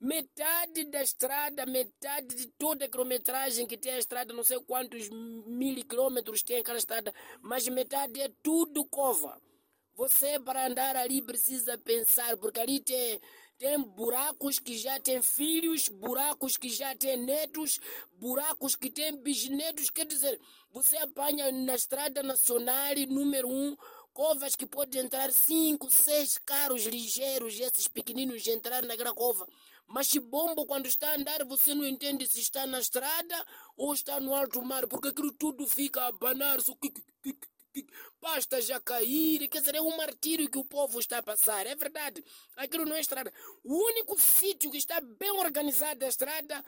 Metade 0.00 0.84
da 0.84 1.02
estrada, 1.02 1.64
metade 1.64 2.34
de 2.34 2.46
toda 2.58 2.84
a 2.84 2.88
quilometragem 2.88 3.66
que 3.66 3.78
tem 3.78 3.92
a 3.92 3.98
estrada, 3.98 4.34
não 4.34 4.44
sei 4.44 4.60
quantos 4.60 5.08
mil 5.08 5.84
quilômetros 5.86 6.42
tem 6.42 6.58
aquela 6.58 6.76
estrada, 6.76 7.14
mas 7.40 7.66
metade 7.68 8.20
é 8.20 8.30
tudo 8.42 8.84
cova. 8.84 9.40
Você, 9.94 10.38
para 10.38 10.66
andar 10.66 10.94
ali, 10.96 11.22
precisa 11.22 11.78
pensar, 11.78 12.36
porque 12.36 12.60
ali 12.60 12.80
tem, 12.80 13.18
tem 13.56 13.80
buracos 13.80 14.58
que 14.58 14.76
já 14.76 15.00
têm 15.00 15.22
filhos, 15.22 15.88
buracos 15.88 16.58
que 16.58 16.68
já 16.68 16.94
têm 16.94 17.16
netos, 17.16 17.80
buracos 18.12 18.76
que 18.76 18.90
têm 18.90 19.16
bisnetos. 19.16 19.88
Quer 19.88 20.04
dizer, 20.04 20.38
você 20.70 20.98
apanha 20.98 21.50
na 21.50 21.74
estrada 21.74 22.22
nacional 22.22 22.94
número 23.08 23.48
um 23.48 23.74
covas 24.16 24.56
que 24.56 24.64
pode 24.64 24.96
entrar 24.98 25.30
cinco, 25.30 25.90
seis 25.90 26.38
carros 26.38 26.86
ligeiros, 26.86 27.60
esses 27.60 27.86
pequeninos 27.86 28.46
entrar 28.46 28.82
naquela 28.82 29.12
cova. 29.12 29.46
Mas 29.86 30.10
bombo 30.16 30.64
quando 30.64 30.86
está 30.86 31.10
a 31.10 31.16
andar, 31.16 31.44
você 31.44 31.74
não 31.74 31.84
entende 31.84 32.26
se 32.26 32.40
está 32.40 32.66
na 32.66 32.80
estrada 32.80 33.46
ou 33.76 33.92
está 33.92 34.18
no 34.18 34.34
alto 34.34 34.62
mar, 34.62 34.86
porque 34.86 35.08
aquilo 35.08 35.30
tudo 35.32 35.66
fica 35.66 36.00
a 36.00 36.06
abanar, 36.06 36.62
só 36.62 36.74
pastas 38.18 38.64
já 38.64 38.80
cair, 38.80 39.46
quer 39.50 39.60
dizer, 39.60 39.74
é 39.74 39.82
um 39.82 39.94
martírio 39.98 40.50
que 40.50 40.56
o 40.56 40.64
povo 40.64 40.98
está 40.98 41.18
a 41.18 41.22
passar, 41.22 41.66
é 41.66 41.76
verdade, 41.76 42.24
aquilo 42.56 42.86
não 42.86 42.96
é 42.96 43.00
estrada. 43.00 43.30
O 43.62 43.74
único 43.74 44.18
sítio 44.18 44.70
que 44.70 44.78
está 44.78 44.98
bem 44.98 45.30
organizado 45.32 46.02
a 46.06 46.08
estrada, 46.08 46.64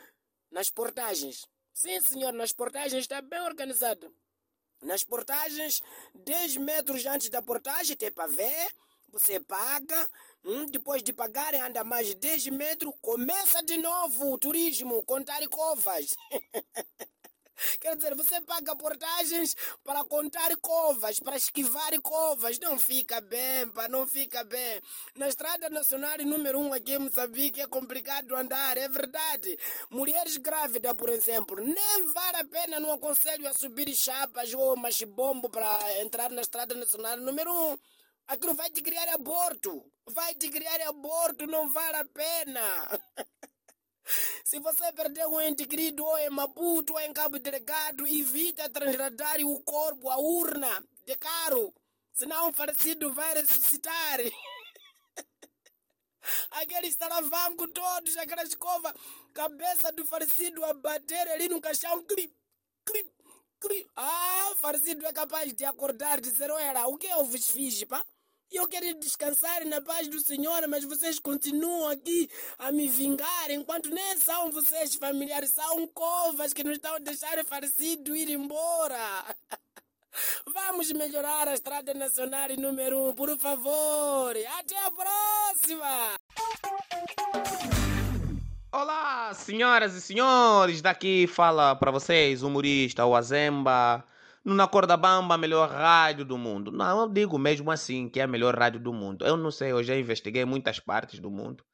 nas 0.51 0.69
portagens. 0.69 1.47
Sim, 1.73 1.99
senhor, 2.03 2.35
nas 2.35 2.53
portagens 2.53 3.05
está 3.05 3.23
bem 3.23 3.41
organizado. 3.41 4.15
Nas 4.83 5.03
portagens, 5.03 5.83
10 6.15 6.57
metros 6.57 7.05
antes 7.07 7.29
da 7.29 7.43
portagem 7.43 7.97
tem 7.97 8.11
ver, 8.27 8.73
você 9.09 9.41
paga, 9.41 10.09
hum, 10.45 10.67
depois 10.67 11.03
de 11.03 11.13
pagar 11.13 11.55
anda 11.55 11.83
mais 11.83 12.15
10 12.15 12.47
metros, 12.49 12.95
começa 13.03 13.63
de 13.63 13.77
novo 13.77 14.33
o 14.33 14.39
turismo, 14.39 15.03
contar 15.05 15.47
covas. 15.49 16.15
Quer 17.81 17.97
dizer, 17.97 18.15
você 18.15 18.41
paga 18.41 18.75
portagens 18.77 19.55
para 19.85 20.05
contar 20.05 20.57
covas, 20.57 21.19
para 21.21 21.37
esquivar 21.37 22.01
covas. 22.01 22.59
Não 22.59 22.79
fica 22.79 23.21
bem, 23.21 23.69
pá, 23.69 23.89
não 23.89 24.07
fica 24.07 24.45
bem. 24.45 24.81
Na 25.17 25.29
estrada 25.29 25.69
nacional 25.69 26.19
número 26.25 26.59
1 26.59 26.67
um 26.67 26.73
aqui 26.73 26.93
em 26.95 26.99
Moçambique 26.99 27.61
é 27.61 27.67
complicado 27.67 28.35
andar, 28.35 28.77
é 28.77 28.89
verdade. 28.89 29.59
Mulheres 29.91 30.37
grávidas, 30.37 30.95
por 30.95 31.09
exemplo, 31.09 31.57
nem 31.63 32.13
vale 32.13 32.37
a 32.39 32.45
pena, 32.45 32.81
não 32.81 32.93
aconselho 32.93 33.49
a 33.49 33.53
subir 33.53 33.95
chapas 33.95 34.53
ou 34.55 34.77
machibombo 34.77 35.49
para 35.49 36.01
entrar 36.01 36.31
na 36.31 36.43
estrada 36.43 36.75
nacional 36.75 37.17
número 37.17 37.51
1. 37.51 37.73
Um. 37.73 37.79
Aquilo 38.29 38.55
vai 38.55 38.71
te 38.71 38.83
criar 38.83 39.09
aborto. 39.15 39.91
Vai 40.07 40.35
te 40.35 40.51
criar 40.51 40.81
aborto, 40.87 41.47
não 41.47 41.73
vale 41.73 41.97
a 41.97 42.05
pena. 42.05 43.01
Se 44.45 44.59
você 44.59 44.93
perdeu 44.93 45.31
um 45.31 45.41
ente 45.41 45.67
querido 45.67 46.05
ou 46.05 46.19
em 46.19 46.31
Maputo 46.31 46.95
ou 46.95 47.01
em 47.01 47.13
Cabo 47.13 47.39
Delegado, 47.39 48.07
evita 48.07 48.69
transladar 48.71 49.39
o 49.41 49.61
corpo, 49.61 50.09
a 50.11 50.17
urna, 50.17 50.85
de 51.05 51.17
caro. 51.17 51.75
Senão 52.13 52.49
o 52.49 52.53
falecido 52.53 53.13
vai 53.13 53.35
ressuscitar. 53.35 54.19
Aquele 56.51 56.89
estaravanco 56.89 57.69
todos, 57.69 58.17
aquela 58.17 58.43
escova, 58.43 58.95
cabeça 59.33 59.91
do 59.93 60.05
falecido 60.05 60.63
a 60.65 60.75
bater 60.75 61.27
ali 61.29 61.49
no 61.49 61.61
caixão. 61.61 62.03
Clip, 62.05 62.35
clip, 62.85 63.11
clip. 63.61 63.91
Ah, 63.97 64.51
o 64.53 64.57
falecido 64.57 65.07
é 65.07 65.13
capaz 65.13 65.53
de 65.55 65.65
acordar, 65.65 66.21
dizer, 66.21 66.51
olha, 66.51 66.87
o 66.87 66.99
que 66.99 67.07
eu 67.07 67.25
vos 67.25 67.49
fiz, 67.49 67.83
pá? 67.85 68.05
E 68.51 68.57
eu 68.57 68.67
quero 68.67 68.99
descansar 68.99 69.63
na 69.67 69.79
paz 69.83 70.09
do 70.09 70.19
Senhor, 70.21 70.67
mas 70.69 70.83
vocês 70.83 71.19
continuam 71.19 71.91
aqui 71.91 72.31
a 72.59 72.73
me 72.73 72.89
vingar, 72.89 73.51
enquanto 73.51 73.91
nem 73.91 74.17
são 74.17 74.51
vocês 74.51 74.95
familiares, 74.95 75.51
são 75.51 75.87
covas 75.89 76.55
que 76.55 76.65
nos 76.65 76.77
estão 76.77 76.95
a 76.95 76.99
deixar 76.99 77.45
falecido 77.45 78.17
ir 78.17 78.31
embora. 78.31 78.97
Vamos 80.49 80.91
melhorar 80.93 81.47
a 81.47 81.53
Estrada 81.53 81.93
Nacional 81.93 82.49
número 82.59 82.99
1, 82.99 83.09
um, 83.09 83.15
por 83.15 83.39
favor. 83.39 84.35
Até 84.59 84.79
a 84.83 84.91
próxima! 84.91 86.15
Olá, 88.73 89.35
senhoras 89.35 89.95
e 89.95 90.01
senhores, 90.01 90.81
daqui 90.81 91.27
fala 91.27 91.77
para 91.77 91.91
vocês 91.91 92.43
o 92.43 92.47
humorista, 92.47 93.05
o 93.05 93.15
Azemba 93.15 94.03
na 94.45 94.67
Corda 94.67 94.97
Bamba, 94.97 95.35
a 95.35 95.39
melhor 95.39 95.71
rádio 95.71 96.25
do 96.25 96.39
mundo. 96.39 96.71
Não, 96.71 97.03
eu 97.03 97.09
digo 97.09 97.39
mesmo 97.39 97.71
assim 97.71 98.09
que 98.09 98.21
é 98.21 98.25
a 98.25 98.27
melhor 98.27 98.57
rádio 98.57 98.81
do 98.81 98.93
mundo. 98.93 99.25
Eu 99.25 99.37
não 99.37 99.51
sei, 99.51 99.73
eu 99.73 99.83
já 99.83 99.97
investiguei 99.97 100.45
muitas 100.45 100.81
partes 100.81 101.21
do 101.21 101.31
mundo. 101.31 101.65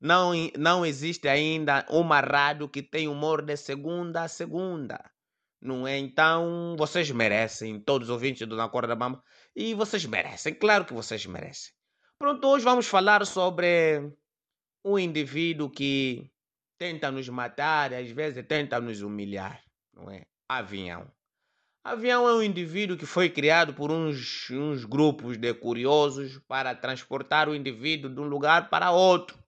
Não, 0.00 0.32
não 0.58 0.84
existe 0.84 1.28
ainda 1.28 1.86
uma 1.88 2.20
rádio 2.20 2.68
que 2.68 2.82
tem 2.82 3.08
humor 3.08 3.42
de 3.42 3.56
segunda 3.56 4.22
a 4.22 4.28
segunda. 4.28 4.98
Não 5.60 5.86
é? 5.86 5.98
Então, 5.98 6.76
vocês 6.78 7.10
merecem, 7.10 7.80
todos 7.80 8.08
os 8.08 8.12
ouvintes 8.12 8.46
do 8.46 8.56
Na 8.56 8.68
Corda 8.68 8.94
Bamba. 8.94 9.22
E 9.54 9.74
vocês 9.74 10.04
merecem, 10.04 10.54
claro 10.54 10.84
que 10.84 10.92
vocês 10.92 11.24
merecem. 11.26 11.72
Pronto, 12.18 12.46
hoje 12.46 12.64
vamos 12.64 12.86
falar 12.86 13.24
sobre 13.26 14.12
um 14.84 14.98
indivíduo 14.98 15.70
que 15.70 16.30
tenta 16.78 17.10
nos 17.10 17.28
matar 17.28 17.92
às 17.92 18.10
vezes 18.10 18.44
tenta 18.46 18.80
nos 18.80 19.00
humilhar, 19.00 19.62
não 19.92 20.10
é? 20.10 20.26
Avião. 20.48 21.10
Avião 21.88 22.28
é 22.28 22.34
um 22.34 22.42
indivíduo 22.42 22.96
que 22.96 23.06
foi 23.06 23.30
criado 23.30 23.72
por 23.72 23.92
uns, 23.92 24.50
uns 24.50 24.84
grupos 24.84 25.36
de 25.36 25.54
curiosos 25.54 26.36
para 26.48 26.74
transportar 26.74 27.48
o 27.48 27.54
indivíduo 27.54 28.10
de 28.12 28.18
um 28.18 28.24
lugar 28.24 28.68
para 28.68 28.90
outro. 28.90 29.38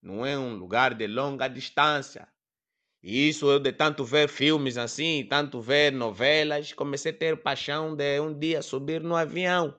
Não 0.00 0.24
é 0.24 0.38
um 0.38 0.54
lugar 0.54 0.94
de 0.94 1.06
longa 1.06 1.46
distância. 1.48 2.26
E 3.02 3.28
isso 3.28 3.50
eu 3.50 3.60
de 3.60 3.72
tanto 3.72 4.06
ver 4.06 4.26
filmes 4.26 4.78
assim, 4.78 5.26
tanto 5.28 5.60
ver 5.60 5.92
novelas, 5.92 6.72
comecei 6.72 7.12
a 7.12 7.14
ter 7.14 7.42
paixão 7.42 7.94
de 7.94 8.18
um 8.20 8.32
dia 8.32 8.62
subir 8.62 9.02
no 9.02 9.14
avião. 9.14 9.78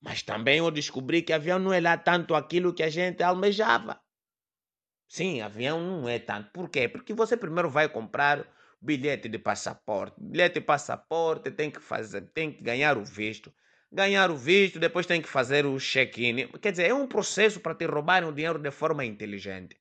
Mas 0.00 0.22
também 0.22 0.60
eu 0.60 0.70
descobri 0.70 1.20
que 1.20 1.34
avião 1.34 1.58
não 1.58 1.74
é 1.74 1.80
lá 1.80 1.98
tanto 1.98 2.34
aquilo 2.34 2.72
que 2.72 2.82
a 2.82 2.88
gente 2.88 3.22
almejava. 3.22 4.00
Sim, 5.10 5.42
avião 5.42 5.78
não 5.78 6.08
é 6.08 6.18
tanto. 6.18 6.50
Por 6.52 6.70
quê? 6.70 6.88
Porque 6.88 7.12
você 7.12 7.36
primeiro 7.36 7.68
vai 7.68 7.86
comprar 7.86 8.48
bilhete 8.84 9.28
de 9.28 9.38
passaporte. 9.38 10.16
Bilhete 10.20 10.60
de 10.60 10.66
passaporte 10.66 11.50
tem 11.50 11.70
que 11.70 11.80
fazer, 11.80 12.22
tem 12.34 12.52
que 12.52 12.62
ganhar 12.62 12.98
o 12.98 13.04
visto. 13.04 13.52
Ganhar 13.90 14.30
o 14.30 14.36
visto, 14.36 14.78
depois 14.78 15.06
tem 15.06 15.22
que 15.22 15.28
fazer 15.28 15.64
o 15.64 15.78
check-in. 15.78 16.48
Quer 16.60 16.72
dizer, 16.72 16.88
é 16.88 16.94
um 16.94 17.06
processo 17.06 17.60
para 17.60 17.74
te 17.74 17.86
roubarem 17.86 18.28
o 18.28 18.32
dinheiro 18.32 18.58
de 18.58 18.70
forma 18.70 19.04
inteligente. 19.04 19.76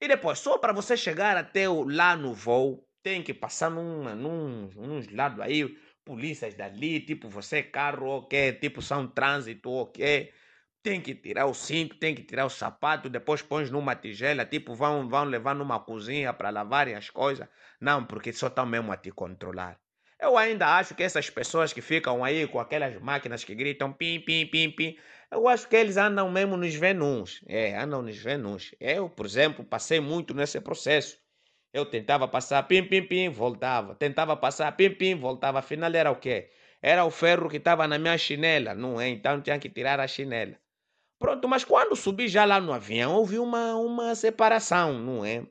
E 0.00 0.08
depois, 0.08 0.38
só 0.38 0.58
para 0.58 0.72
você 0.72 0.96
chegar 0.96 1.36
até 1.36 1.68
o, 1.68 1.84
lá 1.84 2.16
no 2.16 2.34
voo, 2.34 2.88
tem 3.02 3.22
que 3.22 3.34
passar 3.34 3.70
num, 3.70 4.70
lados 5.12 5.40
aí, 5.40 5.76
polícias 6.04 6.54
dali, 6.54 7.00
tipo 7.00 7.28
você 7.28 7.62
carro, 7.62 8.08
ok, 8.08 8.52
tipo 8.54 8.82
são 8.82 9.06
trânsito, 9.06 9.70
ok 9.70 10.32
tem 10.84 11.00
que 11.00 11.14
tirar 11.14 11.46
o 11.46 11.54
cinto, 11.54 11.96
tem 11.96 12.14
que 12.14 12.22
tirar 12.22 12.44
o 12.44 12.50
sapato, 12.50 13.08
depois 13.08 13.40
põe 13.40 13.64
numa 13.70 13.96
tigela, 13.96 14.44
tipo 14.44 14.74
vão, 14.74 15.08
vão 15.08 15.24
levar 15.24 15.54
numa 15.54 15.80
cozinha 15.80 16.30
para 16.34 16.50
lavarem 16.50 16.94
as 16.94 17.08
coisas. 17.08 17.48
Não, 17.80 18.04
porque 18.04 18.34
só 18.34 18.48
estão 18.48 18.66
mesmo 18.66 18.92
a 18.92 18.96
te 18.98 19.10
controlar. 19.10 19.80
Eu 20.20 20.36
ainda 20.36 20.76
acho 20.76 20.94
que 20.94 21.02
essas 21.02 21.30
pessoas 21.30 21.72
que 21.72 21.80
ficam 21.80 22.22
aí 22.22 22.46
com 22.46 22.60
aquelas 22.60 23.00
máquinas 23.00 23.42
que 23.42 23.54
gritam 23.54 23.92
pim, 23.94 24.20
pim, 24.20 24.46
pim, 24.46 24.70
pim, 24.70 24.98
eu 25.30 25.48
acho 25.48 25.66
que 25.68 25.74
eles 25.76 25.96
andam 25.96 26.30
mesmo 26.30 26.54
nos 26.56 26.74
venus. 26.74 27.42
É, 27.48 27.76
andam 27.78 28.02
nos 28.02 28.18
venus. 28.18 28.74
Eu, 28.78 29.08
por 29.08 29.24
exemplo, 29.24 29.64
passei 29.64 30.00
muito 30.00 30.34
nesse 30.34 30.60
processo. 30.60 31.18
Eu 31.72 31.86
tentava 31.86 32.28
passar 32.28 32.62
pim, 32.64 32.84
pim, 32.84 33.02
pim, 33.02 33.30
voltava. 33.30 33.94
Tentava 33.94 34.36
passar 34.36 34.70
pim, 34.72 34.90
pim, 34.90 35.14
voltava. 35.14 35.60
Afinal 35.60 35.90
era 35.94 36.10
o 36.10 36.16
quê? 36.16 36.50
Era 36.82 37.04
o 37.06 37.10
ferro 37.10 37.48
que 37.48 37.56
estava 37.56 37.88
na 37.88 37.98
minha 37.98 38.18
chinela, 38.18 38.74
não 38.74 39.00
é? 39.00 39.08
Então 39.08 39.40
tinha 39.40 39.58
que 39.58 39.70
tirar 39.70 39.98
a 39.98 40.06
chinela. 40.06 40.56
Pronto, 41.24 41.48
mas 41.48 41.64
quando 41.64 41.96
subi 41.96 42.28
já 42.28 42.44
lá 42.44 42.60
no 42.60 42.70
avião, 42.70 43.14
houve 43.14 43.38
uma, 43.38 43.74
uma 43.76 44.14
separação, 44.14 44.98
não 44.98 45.24
é? 45.24 45.46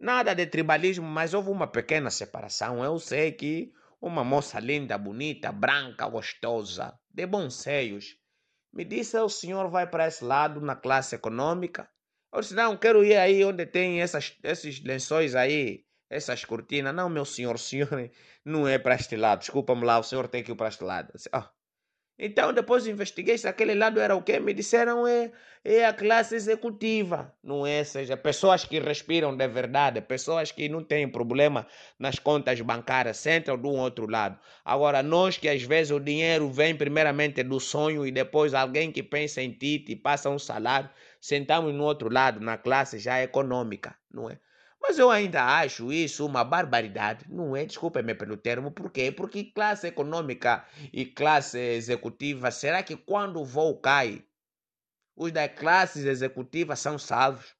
Nada 0.00 0.34
de 0.34 0.46
tribalismo, 0.46 1.06
mas 1.06 1.34
houve 1.34 1.50
uma 1.50 1.66
pequena 1.66 2.08
separação. 2.08 2.82
Eu 2.82 2.98
sei 2.98 3.32
que 3.32 3.70
uma 4.00 4.24
moça 4.24 4.58
linda, 4.58 4.96
bonita, 4.96 5.52
branca, 5.52 6.08
gostosa, 6.08 6.98
de 7.10 7.26
bons 7.26 7.56
seios, 7.56 8.16
me 8.72 8.86
disse: 8.86 9.18
o 9.18 9.28
senhor 9.28 9.68
vai 9.68 9.86
para 9.86 10.08
esse 10.08 10.24
lado 10.24 10.62
na 10.62 10.74
classe 10.74 11.16
econômica? 11.16 11.90
Eu 12.32 12.40
disse: 12.40 12.54
não, 12.54 12.74
quero 12.74 13.04
ir 13.04 13.18
aí 13.18 13.44
onde 13.44 13.66
tem 13.66 14.00
essas, 14.00 14.34
esses 14.42 14.82
lençóis 14.82 15.34
aí, 15.34 15.84
essas 16.08 16.42
cortinas. 16.42 16.94
Não, 16.94 17.10
meu 17.10 17.26
senhor, 17.26 17.56
o 17.56 17.58
senhor 17.58 17.90
não 18.42 18.66
é 18.66 18.78
para 18.78 18.94
este 18.94 19.14
lado. 19.14 19.40
Desculpa-me 19.40 19.84
lá, 19.84 19.98
o 19.98 20.02
senhor 20.02 20.26
tem 20.26 20.42
que 20.42 20.52
ir 20.52 20.56
para 20.56 20.68
este 20.68 20.84
lado. 20.84 21.12
disse, 21.14 21.28
oh, 21.34 21.44
então 22.18 22.52
depois 22.52 22.86
investiguei 22.86 23.38
se 23.38 23.46
aquele 23.46 23.74
lado 23.74 24.00
era 24.00 24.16
o 24.16 24.22
quê? 24.22 24.40
Me 24.40 24.52
disseram 24.52 25.06
é, 25.06 25.30
é 25.64 25.84
a 25.86 25.92
classe 25.92 26.34
executiva, 26.34 27.32
não 27.44 27.64
é? 27.64 27.78
Ou 27.78 27.84
seja, 27.84 28.16
pessoas 28.16 28.64
que 28.64 28.80
respiram 28.80 29.36
de 29.36 29.46
verdade, 29.46 30.00
pessoas 30.00 30.50
que 30.50 30.68
não 30.68 30.82
têm 30.82 31.08
problema 31.08 31.66
nas 31.98 32.18
contas 32.18 32.60
bancárias, 32.60 33.18
sentam 33.18 33.56
de 33.56 33.66
um 33.68 33.78
outro 33.78 34.10
lado. 34.10 34.38
Agora, 34.64 35.02
nós 35.02 35.36
que 35.36 35.48
às 35.48 35.62
vezes 35.62 35.92
o 35.92 36.00
dinheiro 36.00 36.50
vem 36.50 36.74
primeiramente 36.74 37.42
do 37.44 37.60
sonho 37.60 38.04
e 38.04 38.10
depois 38.10 38.52
alguém 38.52 38.90
que 38.90 39.02
pensa 39.02 39.40
em 39.40 39.52
ti 39.52 39.78
te 39.78 39.94
passa 39.94 40.28
um 40.28 40.38
salário, 40.38 40.90
sentamos 41.20 41.72
no 41.72 41.84
outro 41.84 42.12
lado, 42.12 42.40
na 42.40 42.58
classe 42.58 42.98
já 42.98 43.22
econômica, 43.22 43.94
não 44.12 44.28
é? 44.28 44.38
Mas 44.80 44.98
eu 44.98 45.10
ainda 45.10 45.44
acho 45.44 45.92
isso 45.92 46.24
uma 46.24 46.44
barbaridade. 46.44 47.24
Não 47.28 47.56
é? 47.56 47.64
Desculpe-me 47.64 48.14
pelo 48.14 48.36
termo. 48.36 48.70
Por 48.70 48.90
quê? 48.90 49.10
Porque 49.12 49.44
classe 49.44 49.86
econômica 49.86 50.64
e 50.92 51.04
classe 51.04 51.58
executiva, 51.58 52.50
será 52.50 52.82
que 52.82 52.96
quando 52.96 53.40
o 53.40 53.44
voo 53.44 53.78
cai, 53.80 54.24
os 55.18 55.32
das 55.32 55.52
classes 55.52 56.04
executivas 56.04 56.78
são 56.78 56.96
salvos. 56.96 57.56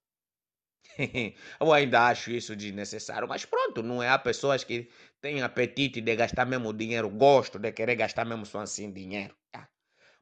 Eu 1.61 1.73
ainda 1.73 2.07
acho 2.07 2.31
isso 2.31 2.55
desnecessário, 2.55 3.27
mas 3.29 3.45
pronto, 3.45 3.83
não 3.83 4.03
é? 4.03 4.09
Há 4.09 4.19
pessoas 4.19 4.63
que 4.63 4.89
têm 5.21 5.43
apetite 5.43 6.01
de 6.01 6.15
gastar 6.17 6.47
mesmo 6.47 6.73
dinheiro, 6.73 7.11
gosto 7.11 7.59
de 7.59 7.73
querer 7.73 7.97
gastar 7.97 8.25
mesmo 8.25 8.47
só 8.47 8.61
assim 8.61 8.93
dinheiro. 8.93 9.35
Tá? 9.51 9.69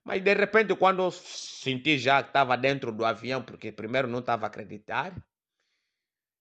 Mas 0.02 0.22
de 0.22 0.34
repente, 0.34 0.74
quando 0.76 1.02
eu 1.02 1.10
senti 1.10 1.98
já 1.98 2.22
que 2.22 2.30
estava 2.30 2.56
dentro 2.56 2.90
do 2.90 3.04
avião, 3.04 3.42
porque 3.42 3.70
primeiro 3.70 4.08
não 4.08 4.20
estava 4.20 4.46
a 4.46 4.48
acreditar, 4.48 5.14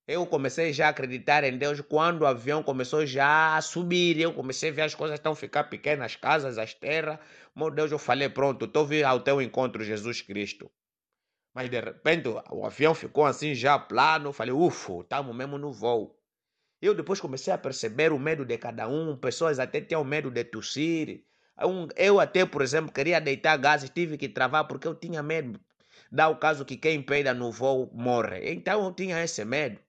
eu 0.08 0.26
comecei 0.28 0.72
já 0.72 0.86
a 0.88 0.90
acreditar 0.90 1.44
em 1.44 1.58
Deus 1.58 1.82
quando 1.82 2.22
o 2.22 2.26
avião 2.28 2.62
começou 2.62 3.06
já 3.08 3.56
a 3.56 3.62
subir. 3.62 4.20
Eu 4.20 4.34
comecei 4.34 4.70
a 4.70 4.74
ver 4.74 4.82
as 4.84 4.94
coisas 4.94 5.18
estão 5.18 5.34
ficar 5.34 5.64
pequenas, 5.64 6.06
as 6.06 6.16
casas, 6.16 6.58
as 6.60 6.76
terras. 6.76 7.18
Meu 7.56 7.72
Deus, 7.72 7.92
eu 7.92 7.98
falei, 7.98 8.30
pronto, 8.30 8.66
estou 8.66 8.86
vindo 8.86 9.06
ao 9.06 9.22
teu 9.22 9.42
encontro, 9.42 9.84
Jesus 9.84 10.22
Cristo. 10.22 10.70
Mas 11.56 11.72
de 11.72 11.80
repente 11.80 12.28
o 12.52 12.66
avião 12.66 12.94
ficou 12.94 13.26
assim 13.26 13.56
já 13.56 13.80
plano. 13.80 14.32
Falei, 14.32 14.54
ufa, 14.54 15.00
estamos 15.02 15.36
mesmo 15.36 15.58
no 15.58 15.74
voo. 15.74 16.16
Eu 16.80 16.94
depois 16.94 17.20
comecei 17.20 17.52
a 17.52 17.58
perceber 17.58 18.12
o 18.12 18.20
medo 18.20 18.46
de 18.46 18.58
cada 18.60 18.88
um. 18.88 19.18
Pessoas 19.18 19.58
até 19.58 19.82
tinham 19.82 20.04
medo 20.04 20.30
de 20.30 20.44
tossir. 20.44 21.24
Eu 21.96 22.20
até, 22.20 22.46
por 22.46 22.62
exemplo, 22.62 22.92
queria 22.92 23.20
deitar 23.20 23.58
gases, 23.58 23.90
tive 23.90 24.18
que 24.18 24.30
travar 24.30 24.68
porque 24.68 24.88
eu 24.88 24.94
tinha 24.94 25.24
medo. 25.24 25.60
Dá 26.12 26.28
o 26.28 26.38
caso 26.38 26.66
que 26.66 26.78
quem 26.78 27.02
peida 27.02 27.34
no 27.34 27.52
voo 27.52 27.90
morre. 27.94 28.52
Então 28.54 28.86
eu 28.86 28.94
tinha 28.94 29.24
esse 29.24 29.44
medo. 29.44 29.80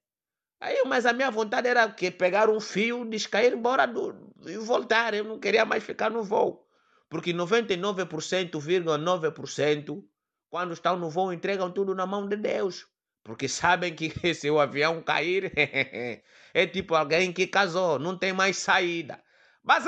Aí, 0.60 0.82
mas 0.86 1.04
a 1.04 1.12
minha 1.12 1.30
vontade 1.30 1.68
era 1.68 1.86
que 1.90 2.10
pegar 2.10 2.48
um 2.48 2.60
fio, 2.60 3.04
descair 3.04 3.52
embora 3.52 3.86
do, 3.86 4.14
e 4.46 4.56
voltar. 4.56 5.12
Eu 5.14 5.24
não 5.24 5.38
queria 5.38 5.64
mais 5.64 5.84
ficar 5.84 6.10
no 6.10 6.22
voo. 6.22 6.66
Porque 7.08 7.32
99,9% 7.32 10.04
quando 10.48 10.72
estão 10.72 10.96
no 10.96 11.10
voo 11.10 11.32
entregam 11.32 11.70
tudo 11.70 11.94
na 11.94 12.06
mão 12.06 12.28
de 12.28 12.36
Deus. 12.36 12.86
Porque 13.22 13.48
sabem 13.48 13.94
que 13.94 14.10
se 14.34 14.50
o 14.50 14.58
avião 14.58 15.02
cair, 15.02 15.52
é 16.54 16.66
tipo 16.66 16.94
alguém 16.94 17.32
que 17.32 17.46
casou, 17.46 17.98
não 17.98 18.16
tem 18.16 18.32
mais 18.32 18.56
saída. 18.56 19.20
Mas 19.62 19.84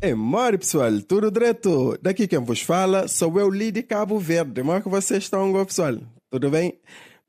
é 0.00 0.14
mori 0.14 0.58
pessoal, 0.58 0.92
tudo 1.08 1.30
direto. 1.30 1.98
Daqui 2.02 2.28
quem 2.28 2.38
vos 2.38 2.60
fala 2.60 3.08
sou 3.08 3.40
eu, 3.40 3.50
Lidi 3.50 3.82
Cabo 3.82 4.18
Verde. 4.18 4.60
Como 4.60 4.74
é 4.74 4.80
que 4.80 4.88
vocês 4.88 5.24
estão, 5.24 5.52
pessoal? 5.64 5.94
Tudo 6.30 6.50
bem? 6.50 6.78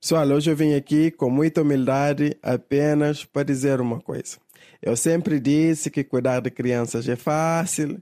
Pessoal, 0.07 0.29
hoje 0.29 0.49
eu 0.49 0.55
vim 0.55 0.73
aqui 0.73 1.11
com 1.11 1.29
muita 1.29 1.61
humildade 1.61 2.37
apenas 2.41 3.25
para 3.25 3.43
dizer 3.43 3.81
uma 3.81 3.99
coisa. 3.99 4.37
Eu 4.81 4.95
sempre 4.95 5.37
disse 5.37 5.89
que 5.89 6.01
cuidar 6.01 6.39
de 6.39 6.49
crianças 6.49 7.09
é 7.09 7.17
fácil. 7.17 8.01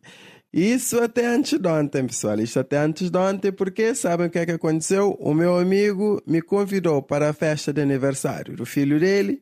Isso 0.54 1.00
até 1.02 1.26
antes 1.26 1.58
de 1.58 1.68
ontem, 1.68 2.06
pessoal. 2.06 2.40
Isso 2.40 2.60
até 2.60 2.78
antes 2.78 3.10
de 3.10 3.18
ontem, 3.18 3.52
porque 3.52 3.96
sabem 3.96 4.28
o 4.28 4.30
que 4.30 4.38
é 4.38 4.46
que 4.46 4.52
aconteceu? 4.52 5.18
O 5.20 5.34
meu 5.34 5.58
amigo 5.58 6.22
me 6.28 6.44
convidou 6.44 7.02
para 7.02 7.28
a 7.28 7.34
festa 7.34 7.74
de 7.74 7.82
aniversário 7.82 8.56
do 8.56 8.68
filho 8.68 9.00
dele 9.00 9.42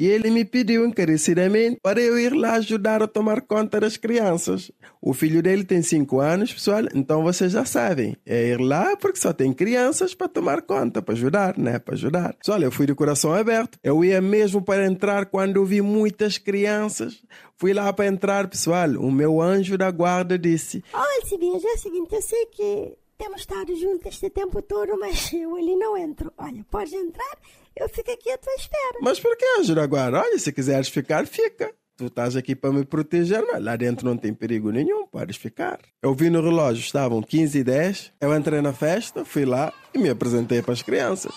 e 0.00 0.06
ele 0.06 0.30
me 0.30 0.46
pediu 0.46 0.86
encarecidamente 0.86 1.78
para 1.82 2.00
eu 2.00 2.18
ir 2.18 2.32
lá 2.32 2.54
ajudar 2.54 3.02
a 3.02 3.06
tomar 3.06 3.42
conta 3.42 3.78
das 3.78 3.98
crianças. 3.98 4.72
O 4.98 5.12
filho 5.12 5.42
dele 5.42 5.62
tem 5.62 5.82
5 5.82 6.18
anos, 6.18 6.54
pessoal, 6.54 6.84
então 6.94 7.22
vocês 7.22 7.52
já 7.52 7.66
sabem. 7.66 8.16
É 8.24 8.48
ir 8.48 8.58
lá 8.58 8.96
porque 8.96 9.20
só 9.20 9.30
tem 9.30 9.52
crianças 9.52 10.14
para 10.14 10.26
tomar 10.26 10.62
conta, 10.62 11.02
para 11.02 11.12
ajudar, 11.12 11.58
né? 11.58 11.78
Para 11.78 11.96
ajudar. 11.96 12.32
Pessoal, 12.32 12.62
eu 12.62 12.72
fui 12.72 12.86
de 12.86 12.94
coração 12.94 13.34
aberto. 13.34 13.78
Eu 13.84 14.02
ia 14.02 14.22
mesmo 14.22 14.62
para 14.62 14.86
entrar 14.86 15.26
quando 15.26 15.62
vi 15.66 15.82
muitas 15.82 16.38
crianças. 16.38 17.22
Fui 17.58 17.74
lá 17.74 17.92
para 17.92 18.06
entrar, 18.06 18.48
pessoal. 18.48 18.88
O 18.92 19.12
meu 19.12 19.38
anjo 19.38 19.76
da 19.76 19.90
guarda 19.90 20.38
disse: 20.38 20.82
Olha, 20.94 21.26
Sibinha, 21.26 21.60
é 21.62 21.74
o 21.74 21.78
seguinte, 21.78 22.14
eu 22.14 22.22
sei 22.22 22.46
que 22.46 22.94
temos 23.18 23.42
estado 23.42 23.76
juntos 23.76 24.06
este 24.06 24.30
tempo 24.30 24.62
todo, 24.62 24.98
mas 24.98 25.30
eu 25.34 25.56
ali 25.56 25.76
não 25.76 25.94
entro. 25.94 26.32
Olha, 26.38 26.64
pode 26.70 26.96
entrar 26.96 27.36
eu 27.76 27.88
fico 27.88 28.10
aqui 28.10 28.30
à 28.30 28.38
tua 28.38 28.54
espera. 28.54 28.98
Mas 29.00 29.20
por 29.20 29.36
que, 29.36 29.64
Juraguara? 29.64 30.20
Olha, 30.20 30.38
se 30.38 30.52
quiseres 30.52 30.88
ficar, 30.88 31.26
fica. 31.26 31.72
Tu 31.96 32.06
estás 32.06 32.34
aqui 32.34 32.56
para 32.56 32.72
me 32.72 32.84
proteger, 32.84 33.44
mas 33.52 33.62
lá 33.62 33.76
dentro 33.76 34.06
não 34.06 34.16
tem 34.16 34.32
perigo 34.32 34.70
nenhum, 34.70 35.06
podes 35.06 35.36
ficar. 35.36 35.78
Eu 36.02 36.14
vi 36.14 36.30
no 36.30 36.40
relógio, 36.40 36.80
estavam 36.80 37.22
15 37.22 37.58
e 37.58 37.64
10. 37.64 38.12
Eu 38.20 38.34
entrei 38.34 38.62
na 38.62 38.72
festa, 38.72 39.24
fui 39.24 39.44
lá 39.44 39.70
e 39.92 39.98
me 39.98 40.08
apresentei 40.08 40.62
para 40.62 40.72
as 40.72 40.80
crianças. 40.80 41.34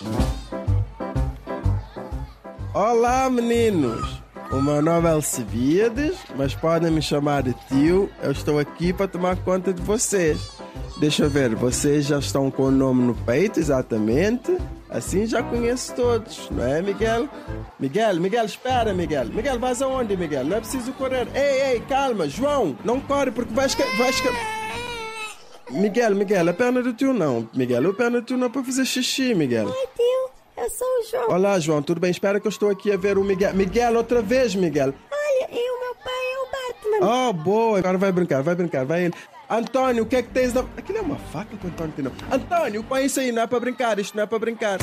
Olá, 2.72 3.28
meninos! 3.28 4.22
O 4.50 4.62
meu 4.62 4.80
nome 4.80 5.08
é 5.08 5.10
Alcibiades, 5.10 6.16
mas 6.36 6.54
podem 6.54 6.90
me 6.90 7.02
chamar 7.02 7.42
de 7.42 7.52
tio. 7.68 8.08
Eu 8.22 8.32
estou 8.32 8.58
aqui 8.58 8.92
para 8.92 9.08
tomar 9.08 9.36
conta 9.44 9.72
de 9.72 9.82
vocês. 9.82 10.38
Deixa 10.98 11.24
eu 11.24 11.30
ver, 11.30 11.54
vocês 11.54 12.06
já 12.06 12.18
estão 12.18 12.50
com 12.50 12.64
o 12.64 12.70
nome 12.70 13.02
no 13.02 13.14
peito, 13.14 13.58
exatamente. 13.58 14.56
Assim 14.94 15.26
já 15.26 15.42
conheço 15.42 15.92
todos, 15.96 16.48
não 16.50 16.64
é, 16.64 16.80
Miguel? 16.80 17.28
Miguel, 17.80 18.20
Miguel, 18.20 18.44
espera, 18.44 18.94
Miguel. 18.94 19.24
Miguel, 19.26 19.58
vais 19.58 19.82
aonde, 19.82 20.16
Miguel? 20.16 20.44
Não 20.44 20.56
é 20.56 20.60
preciso 20.60 20.92
correr. 20.92 21.26
Ei, 21.34 21.72
ei, 21.72 21.80
calma, 21.80 22.28
João, 22.28 22.78
não 22.84 23.00
corre 23.00 23.32
porque 23.32 23.52
vais... 23.52 23.74
vais 23.74 24.22
Miguel, 25.68 26.14
Miguel, 26.14 26.48
a 26.48 26.52
perna 26.52 26.80
do 26.80 26.92
tio 26.92 27.12
não. 27.12 27.48
Miguel, 27.52 27.90
a 27.90 27.92
perna 27.92 28.20
do 28.20 28.26
tio 28.26 28.36
não 28.36 28.46
é 28.46 28.50
para 28.50 28.62
fazer 28.62 28.84
xixi, 28.84 29.34
Miguel. 29.34 29.66
Ai, 29.66 29.88
tio, 29.96 30.62
eu 30.62 30.70
sou 30.70 30.86
o 30.86 31.10
João. 31.10 31.36
Olá, 31.36 31.58
João, 31.58 31.82
tudo 31.82 32.00
bem? 32.00 32.12
Espera 32.12 32.38
que 32.38 32.46
eu 32.46 32.50
estou 32.50 32.70
aqui 32.70 32.92
a 32.92 32.96
ver 32.96 33.18
o 33.18 33.24
Miguel. 33.24 33.52
Miguel, 33.52 33.96
outra 33.96 34.22
vez, 34.22 34.54
Miguel. 34.54 34.94
Olha, 35.10 35.48
e 35.50 35.70
o 35.70 35.80
meu 35.80 35.94
pai 35.96 36.14
é 36.14 36.38
o 36.38 37.00
Batman. 37.00 37.28
Oh, 37.28 37.32
boa. 37.32 37.78
Agora 37.80 37.98
vai 37.98 38.12
brincar, 38.12 38.44
vai 38.44 38.54
brincar, 38.54 38.84
vai 38.84 39.06
ele. 39.06 39.14
Antônio, 39.48 40.04
o 40.04 40.06
que 40.06 40.16
é 40.16 40.22
que 40.22 40.30
tens 40.30 40.52
na. 40.52 40.60
Aquilo 40.76 40.98
é 40.98 41.02
uma 41.02 41.16
faca 41.16 41.56
que 41.56 41.66
o 41.66 41.68
Antônio 41.68 41.92
tem, 41.94 42.04
não. 42.04 42.12
Antônio, 42.30 42.82
põe 42.84 43.04
isso 43.04 43.20
aí, 43.20 43.30
não 43.32 43.42
é 43.42 43.46
para 43.46 43.60
brincar, 43.60 43.98
isto 43.98 44.16
não 44.16 44.24
é 44.24 44.26
para 44.26 44.38
brincar. 44.38 44.78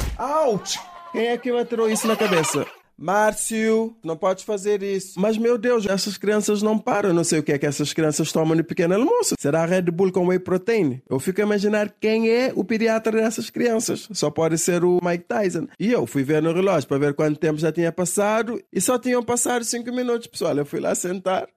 Ouch! 0.46 0.80
Quem 1.12 1.28
é 1.28 1.38
que 1.38 1.52
me 1.52 1.60
atirou 1.60 1.90
isso 1.90 2.08
na 2.08 2.16
cabeça? 2.16 2.66
Márcio, 3.02 3.96
não 4.04 4.16
podes 4.16 4.44
fazer 4.44 4.84
isso. 4.84 5.20
Mas, 5.20 5.36
meu 5.36 5.58
Deus, 5.58 5.88
essas 5.88 6.18
crianças 6.18 6.62
não 6.62 6.78
param. 6.78 7.12
Não 7.12 7.24
sei 7.24 7.40
o 7.40 7.44
que 7.44 7.52
é 7.52 7.58
que 7.58 7.66
essas 7.66 7.94
crianças 7.94 8.32
tomam 8.32 8.56
no 8.56 8.64
pequeno 8.64 8.94
almoço. 8.94 9.34
Será 9.40 9.66
Red 9.66 9.84
Bull 9.84 10.12
com 10.12 10.28
whey 10.28 10.38
protein? 10.38 11.02
Eu 11.10 11.20
fico 11.20 11.42
a 11.42 11.44
imaginar 11.44 11.92
quem 12.00 12.30
é 12.30 12.54
o 12.56 12.64
pediatra 12.64 13.20
dessas 13.20 13.50
crianças. 13.50 14.08
Só 14.14 14.30
pode 14.30 14.60
ser 14.60 14.84
o 14.84 15.00
Mike 15.04 15.24
Tyson. 15.24 15.68
E 15.80 15.92
eu 15.92 16.06
fui 16.06 16.24
ver 16.24 16.44
no 16.44 16.54
relógio 16.54 16.88
para 16.88 17.00
ver 17.00 17.16
quanto 17.16 17.40
tempo 17.40 17.58
já 17.58 17.72
tinha 17.72 17.92
passado 17.92 18.62
e 18.72 18.80
só 18.80 19.00
tinham 19.00 19.24
passado 19.24 19.66
5 19.66 19.92
minutos, 19.92 20.28
pessoal. 20.28 20.56
Eu 20.56 20.66
fui 20.66 20.80
lá 20.80 20.94
sentar. 20.94 21.48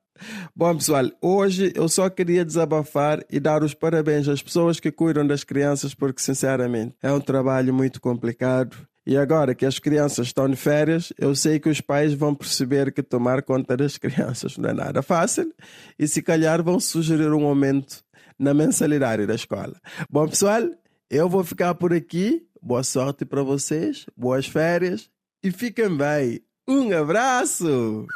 Bom, 0.55 0.74
pessoal, 0.77 1.11
hoje 1.20 1.72
eu 1.74 1.88
só 1.88 2.09
queria 2.09 2.44
desabafar 2.44 3.24
e 3.31 3.40
dar 3.40 3.62
os 3.62 3.74
parabéns 3.74 4.29
às 4.29 4.42
pessoas 4.42 4.79
que 4.79 4.92
cuidam 4.92 5.27
das 5.27 5.44
crianças, 5.44 5.94
porque, 5.94 6.22
sinceramente, 6.22 6.94
é 7.03 7.12
um 7.12 7.20
trabalho 7.20 7.74
muito 7.74 8.00
complicado. 8.00 8.77
E 9.07 9.18
agora 9.18 9.55
que 9.55 9.66
as 9.66 9.79
crianças 9.79 10.29
estão 10.29 10.48
de 10.48 10.57
férias, 10.57 11.12
eu 11.18 11.35
sei 11.35 11.61
que 11.61 11.68
os 11.68 11.81
pais 11.81 12.14
vão 12.14 12.35
perceber 12.35 12.90
que 12.90 13.03
tomar 13.03 13.42
conta 13.42 13.77
das 13.77 13.98
crianças 13.98 14.57
não 14.57 14.70
é 14.70 14.72
nada 14.72 15.03
fácil 15.03 15.53
e, 15.98 16.09
se 16.09 16.22
calhar, 16.22 16.62
vão 16.62 16.81
sugerir 16.81 17.31
um 17.31 17.44
aumento 17.44 18.03
na 18.38 18.55
mensalidade 18.55 19.27
da 19.27 19.35
escola. 19.35 19.74
Bom, 20.09 20.27
pessoal, 20.27 20.62
eu 21.11 21.29
vou 21.29 21.44
ficar 21.44 21.74
por 21.74 21.92
aqui. 21.92 22.46
Boa 22.62 22.83
sorte 22.83 23.27
para 23.27 23.42
vocês, 23.42 24.07
boas 24.16 24.46
férias 24.46 25.11
e 25.42 25.50
fiquem 25.50 25.94
bem. 25.94 26.40
Um 26.66 26.90
abraço! 26.96 28.07